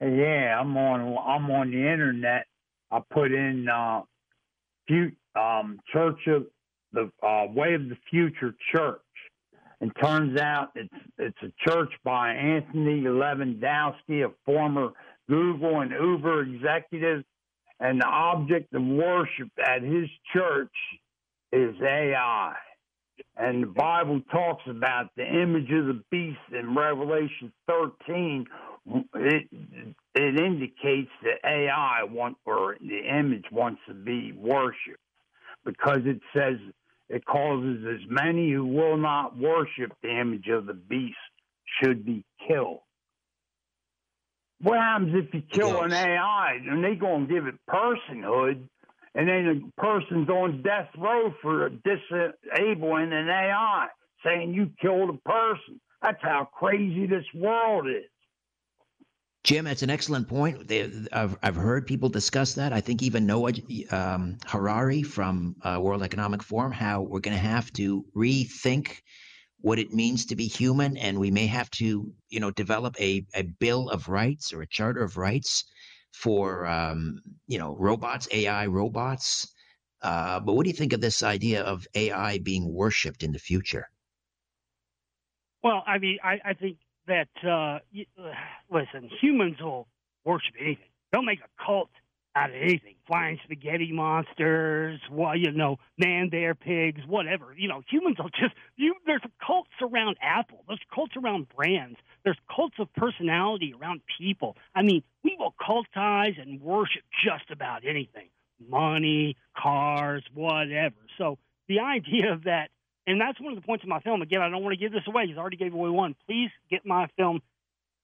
Yeah, 0.00 0.60
I'm 0.60 0.76
on. 0.76 1.00
I'm 1.00 1.50
on 1.50 1.72
the 1.72 1.78
internet. 1.78 2.46
I 2.92 3.00
put 3.12 3.32
in 3.32 3.66
uh, 3.68 4.02
um, 5.34 5.80
Church 5.92 6.28
of 6.28 6.46
the 6.92 7.10
uh, 7.26 7.46
Way 7.52 7.74
of 7.74 7.88
the 7.88 7.96
Future 8.08 8.54
Church, 8.72 9.00
and 9.82 9.90
turns 10.00 10.40
out 10.40 10.70
it's 10.76 10.94
it's 11.18 11.36
a 11.42 11.68
church 11.68 11.92
by 12.04 12.30
Anthony 12.30 13.02
Levandowski, 13.02 14.24
a 14.24 14.30
former 14.46 14.90
Google 15.28 15.80
and 15.80 15.90
Uber 15.90 16.42
executive, 16.42 17.24
and 17.80 18.00
the 18.00 18.06
object 18.06 18.72
of 18.74 18.82
worship 18.84 19.48
at 19.58 19.82
his 19.82 20.08
church 20.32 20.72
is 21.50 21.74
AI. 21.82 22.54
And 23.36 23.64
the 23.64 23.66
Bible 23.66 24.20
talks 24.30 24.62
about 24.68 25.10
the 25.16 25.26
image 25.26 25.70
of 25.72 25.86
the 25.86 26.00
beast 26.12 26.38
in 26.56 26.76
Revelation 26.76 27.52
13. 27.66 28.46
It, 29.16 29.48
it 30.14 30.40
indicates 30.40 31.10
that 31.24 31.44
AI 31.44 32.04
want 32.04 32.36
or 32.46 32.76
the 32.80 33.00
image 33.00 33.46
wants 33.50 33.80
to 33.88 33.94
be 33.94 34.32
worshipped 34.32 35.02
because 35.64 36.00
it 36.04 36.20
says 36.34 36.56
it 37.12 37.26
causes 37.26 37.84
as 37.86 38.00
many 38.08 38.50
who 38.50 38.64
will 38.64 38.96
not 38.96 39.38
worship 39.38 39.92
the 40.02 40.18
image 40.18 40.48
of 40.48 40.64
the 40.64 40.72
beast 40.74 41.16
should 41.80 42.06
be 42.06 42.24
killed. 42.48 42.80
What 44.62 44.78
happens 44.78 45.14
if 45.14 45.34
you 45.34 45.42
kill 45.42 45.82
an 45.82 45.92
AI 45.92 46.58
and 46.68 46.82
they 46.82 46.94
gonna 46.94 47.26
give 47.26 47.46
it 47.46 47.54
personhood 47.68 48.66
and 49.14 49.28
then 49.28 49.44
the 49.44 49.82
person's 49.82 50.28
on 50.30 50.62
death 50.62 50.88
row 50.96 51.34
for 51.42 51.68
disabling 51.68 53.12
an 53.12 53.28
AI, 53.28 53.88
saying 54.24 54.54
you 54.54 54.70
killed 54.80 55.10
a 55.10 55.28
person. 55.28 55.80
That's 56.00 56.22
how 56.22 56.48
crazy 56.50 57.06
this 57.06 57.26
world 57.34 57.88
is. 57.88 58.10
Jim, 59.44 59.64
that's 59.64 59.82
an 59.82 59.90
excellent 59.90 60.28
point. 60.28 60.70
I've, 61.12 61.36
I've 61.42 61.56
heard 61.56 61.86
people 61.86 62.08
discuss 62.08 62.54
that. 62.54 62.72
I 62.72 62.80
think 62.80 63.02
even 63.02 63.26
Noah 63.26 63.52
um, 63.90 64.38
Harari 64.46 65.02
from 65.02 65.56
uh, 65.62 65.80
World 65.82 66.02
Economic 66.04 66.42
Forum, 66.44 66.70
how 66.70 67.02
we're 67.02 67.20
going 67.20 67.36
to 67.36 67.42
have 67.42 67.72
to 67.72 68.04
rethink 68.16 68.98
what 69.60 69.80
it 69.80 69.92
means 69.92 70.26
to 70.26 70.36
be 70.36 70.46
human, 70.46 70.96
and 70.96 71.18
we 71.18 71.30
may 71.30 71.46
have 71.46 71.70
to, 71.70 72.12
you 72.28 72.40
know, 72.40 72.50
develop 72.52 73.00
a, 73.00 73.26
a 73.34 73.42
bill 73.42 73.88
of 73.90 74.08
rights 74.08 74.52
or 74.52 74.62
a 74.62 74.68
charter 74.68 75.02
of 75.02 75.16
rights 75.16 75.64
for 76.12 76.66
um, 76.66 77.20
you 77.46 77.58
know 77.58 77.76
robots, 77.78 78.28
AI 78.32 78.66
robots. 78.66 79.52
Uh, 80.02 80.40
but 80.40 80.54
what 80.54 80.64
do 80.64 80.70
you 80.70 80.76
think 80.76 80.92
of 80.92 81.00
this 81.00 81.22
idea 81.22 81.62
of 81.62 81.86
AI 81.94 82.38
being 82.38 82.72
worshipped 82.72 83.22
in 83.22 83.32
the 83.32 83.38
future? 83.38 83.88
Well, 85.62 85.82
I 85.86 85.98
mean, 85.98 86.18
I, 86.24 86.40
I 86.44 86.54
think 86.54 86.78
that 87.06 87.28
uh, 87.46 87.78
listen, 88.70 89.10
humans 89.20 89.56
will 89.60 89.88
worship 90.24 90.54
anything. 90.60 90.84
They'll 91.12 91.22
make 91.22 91.40
a 91.40 91.64
cult 91.64 91.90
out 92.34 92.50
of 92.50 92.56
anything. 92.56 92.94
Flying 93.06 93.38
spaghetti 93.44 93.92
monsters, 93.92 95.00
well, 95.10 95.36
you 95.36 95.50
know, 95.52 95.78
man 95.98 96.28
bear 96.30 96.54
pigs, 96.54 97.00
whatever. 97.06 97.54
You 97.56 97.68
know, 97.68 97.82
humans 97.90 98.16
will 98.18 98.30
just 98.30 98.54
you 98.76 98.94
there's 99.06 99.22
cults 99.44 99.70
around 99.82 100.16
Apple, 100.22 100.64
there's 100.66 100.80
cults 100.94 101.14
around 101.16 101.48
brands, 101.54 101.98
there's 102.24 102.38
cults 102.54 102.76
of 102.78 102.92
personality 102.94 103.74
around 103.78 104.00
people. 104.18 104.56
I 104.74 104.82
mean, 104.82 105.02
we 105.22 105.36
will 105.38 105.54
cultize 105.60 106.40
and 106.40 106.60
worship 106.60 107.02
just 107.24 107.50
about 107.50 107.84
anything. 107.86 108.28
Money, 108.68 109.36
cars, 109.60 110.24
whatever. 110.32 110.96
So 111.18 111.38
the 111.68 111.80
idea 111.80 112.40
that 112.44 112.70
and 113.06 113.20
that's 113.20 113.40
one 113.40 113.52
of 113.52 113.60
the 113.60 113.66
points 113.66 113.82
of 113.82 113.88
my 113.88 114.00
film. 114.00 114.22
Again, 114.22 114.40
I 114.40 114.48
don't 114.48 114.62
want 114.62 114.74
to 114.74 114.80
give 114.80 114.92
this 114.92 115.02
away 115.06 115.24
because 115.24 115.38
I 115.38 115.40
already 115.40 115.56
gave 115.56 115.74
away 115.74 115.90
one. 115.90 116.14
Please 116.26 116.50
get 116.70 116.86
my 116.86 117.08
film 117.16 117.40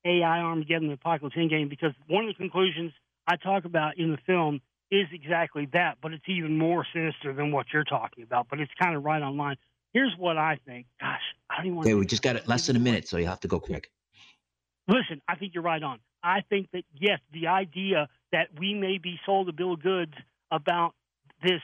AI 0.04 0.40
Armageddon 0.40 0.88
the 0.88 0.94
Apocalypse 0.94 1.36
Endgame 1.36 1.68
because 1.68 1.92
one 2.08 2.24
of 2.24 2.28
the 2.28 2.38
conclusions 2.38 2.92
I 3.26 3.36
talk 3.36 3.64
about 3.64 3.98
in 3.98 4.10
the 4.10 4.18
film 4.26 4.60
is 4.90 5.06
exactly 5.12 5.68
that, 5.72 5.98
but 6.02 6.12
it's 6.12 6.24
even 6.28 6.56
more 6.56 6.86
sinister 6.92 7.32
than 7.34 7.52
what 7.52 7.66
you're 7.72 7.84
talking 7.84 8.24
about. 8.24 8.46
But 8.48 8.60
it's 8.60 8.72
kind 8.80 8.96
of 8.96 9.04
right 9.04 9.20
on 9.20 9.36
line. 9.36 9.56
Here's 9.92 10.14
what 10.18 10.36
I 10.36 10.58
think. 10.66 10.86
Gosh, 11.00 11.20
I 11.50 11.58
don't 11.58 11.66
even 11.66 11.76
want. 11.76 11.86
To. 11.86 11.92
Okay, 11.92 11.98
we 11.98 12.06
just 12.06 12.22
got 12.22 12.36
it 12.36 12.48
less 12.48 12.66
than 12.66 12.76
a 12.76 12.80
minute, 12.80 13.06
so 13.06 13.18
you 13.18 13.26
have 13.26 13.40
to 13.40 13.48
go 13.48 13.60
quick. 13.60 13.90
Listen, 14.86 15.20
I 15.28 15.36
think 15.36 15.54
you're 15.54 15.62
right 15.62 15.82
on. 15.82 15.98
I 16.22 16.40
think 16.48 16.70
that 16.72 16.84
yes, 16.94 17.20
the 17.32 17.48
idea 17.48 18.08
that 18.32 18.48
we 18.58 18.74
may 18.74 18.98
be 18.98 19.18
sold 19.24 19.48
a 19.48 19.52
bill 19.52 19.74
of 19.74 19.82
goods 19.82 20.14
about 20.50 20.94
this, 21.42 21.60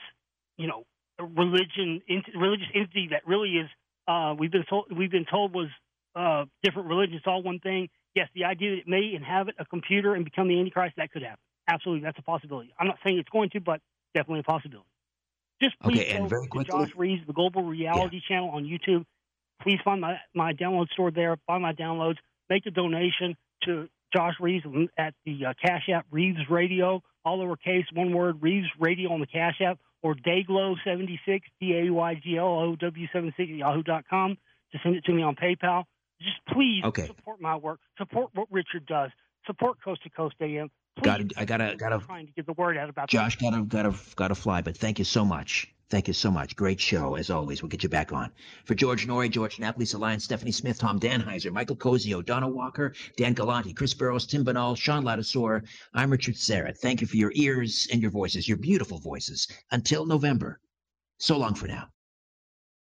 you 0.57 0.67
know, 0.67 0.85
religion, 1.19 2.01
religious 2.35 2.67
entity 2.73 3.09
that 3.11 3.27
really 3.27 3.51
is 3.51 3.69
uh, 4.07 4.35
we've 4.37 4.51
been 4.51 4.65
told 4.69 4.85
we've 4.95 5.11
been 5.11 5.25
told 5.25 5.53
was 5.53 5.69
uh, 6.15 6.45
different 6.63 6.89
religions, 6.89 7.21
all 7.25 7.41
one 7.41 7.59
thing. 7.59 7.89
Yes, 8.13 8.29
the 8.33 8.45
idea 8.45 8.71
that 8.71 8.77
it 8.79 8.87
may 8.87 9.13
inhabit 9.13 9.55
a 9.59 9.65
computer 9.65 10.13
and 10.13 10.23
become 10.23 10.47
the 10.47 10.59
Antichrist 10.59 10.95
that 10.97 11.11
could 11.11 11.23
happen 11.23 11.39
absolutely, 11.67 12.03
that's 12.03 12.17
a 12.19 12.21
possibility. 12.21 12.73
I'm 12.79 12.87
not 12.87 12.97
saying 13.03 13.17
it's 13.17 13.29
going 13.29 13.49
to, 13.51 13.61
but 13.61 13.81
definitely 14.13 14.39
a 14.41 14.43
possibility. 14.43 14.87
Just 15.61 15.79
please 15.79 15.99
okay, 15.99 16.27
quickly, 16.27 16.65
Josh 16.65 16.91
Reeves, 16.95 17.25
the 17.25 17.33
Global 17.33 17.63
Reality 17.63 18.17
yeah. 18.17 18.35
channel 18.35 18.49
on 18.49 18.65
YouTube. 18.65 19.05
Please 19.61 19.79
find 19.85 20.01
my, 20.01 20.17
my 20.33 20.53
download 20.53 20.89
store 20.89 21.11
there. 21.11 21.37
Find 21.47 21.61
my 21.61 21.73
downloads. 21.73 22.17
Make 22.49 22.65
a 22.65 22.71
donation 22.71 23.37
to 23.63 23.87
Josh 24.13 24.35
Reeves 24.39 24.65
at 24.97 25.13
the 25.25 25.45
uh, 25.45 25.53
Cash 25.63 25.89
App 25.93 26.05
Reeves 26.11 26.39
Radio, 26.49 27.01
all 27.23 27.39
lowercase, 27.39 27.85
one 27.93 28.13
word, 28.13 28.41
Reeves 28.41 28.67
Radio 28.79 29.13
on 29.13 29.21
the 29.21 29.27
Cash 29.27 29.61
App, 29.61 29.79
or 30.05 30.13
Dayglow76, 30.13 31.41
D 31.59 31.73
A 31.87 31.91
Y 31.91 32.21
G 32.23 32.37
L 32.37 32.45
O 32.45 32.75
W 32.75 33.07
76 33.11 33.49
yahoo.com 33.49 34.37
to 34.71 34.79
send 34.83 34.95
it 34.95 35.03
to 35.05 35.11
me 35.11 35.23
on 35.23 35.35
PayPal. 35.35 35.85
Just 36.21 36.37
please 36.53 36.83
okay. 36.85 37.07
support 37.07 37.41
my 37.41 37.55
work. 37.55 37.79
Support 37.97 38.29
what 38.35 38.47
Richard 38.51 38.85
does. 38.85 39.09
Support 39.47 39.81
Coast 39.83 40.03
to 40.03 40.11
Coast 40.11 40.35
AM. 40.39 40.69
Got 41.01 41.21
I 41.35 41.45
gotta 41.45 41.75
gotta 41.75 42.05
trying 42.05 42.27
to 42.27 42.33
get 42.33 42.45
the 42.45 42.53
word 42.53 42.77
out 42.77 42.89
about 42.89 43.09
Josh. 43.09 43.37
Gotta 43.37 43.63
gotta 43.63 43.95
gotta 44.15 44.35
fly. 44.35 44.61
But 44.61 44.77
thank 44.77 44.99
you 44.99 45.05
so 45.05 45.25
much. 45.25 45.73
Thank 45.89 46.07
you 46.07 46.13
so 46.13 46.31
much. 46.31 46.55
Great 46.55 46.81
show 46.81 47.15
as 47.15 47.29
always. 47.29 47.61
We'll 47.61 47.69
get 47.69 47.83
you 47.83 47.89
back 47.89 48.11
on 48.11 48.31
for 48.65 48.73
George 48.73 49.07
Noory, 49.07 49.29
George 49.29 49.59
Napoli, 49.59 49.85
Alliance, 49.93 50.23
Stephanie 50.23 50.51
Smith, 50.51 50.79
Tom 50.79 50.99
Danheiser, 50.99 51.51
Michael 51.51 51.75
Cozio, 51.75 52.25
Donna 52.25 52.49
Walker, 52.49 52.93
Dan 53.17 53.35
Galanti, 53.35 53.75
Chris 53.75 53.93
Burrows, 53.93 54.25
Tim 54.25 54.43
Banal, 54.43 54.75
Sean 54.75 55.03
Ladasor. 55.03 55.61
I'm 55.93 56.09
Richard 56.09 56.35
Syrett. 56.35 56.79
Thank 56.79 57.01
you 57.01 57.07
for 57.07 57.17
your 57.17 57.31
ears 57.35 57.87
and 57.91 58.01
your 58.01 58.11
voices, 58.11 58.47
your 58.47 58.57
beautiful 58.57 58.97
voices. 58.97 59.47
Until 59.71 60.07
November. 60.07 60.59
So 61.19 61.37
long 61.37 61.53
for 61.53 61.67
now. 61.67 61.89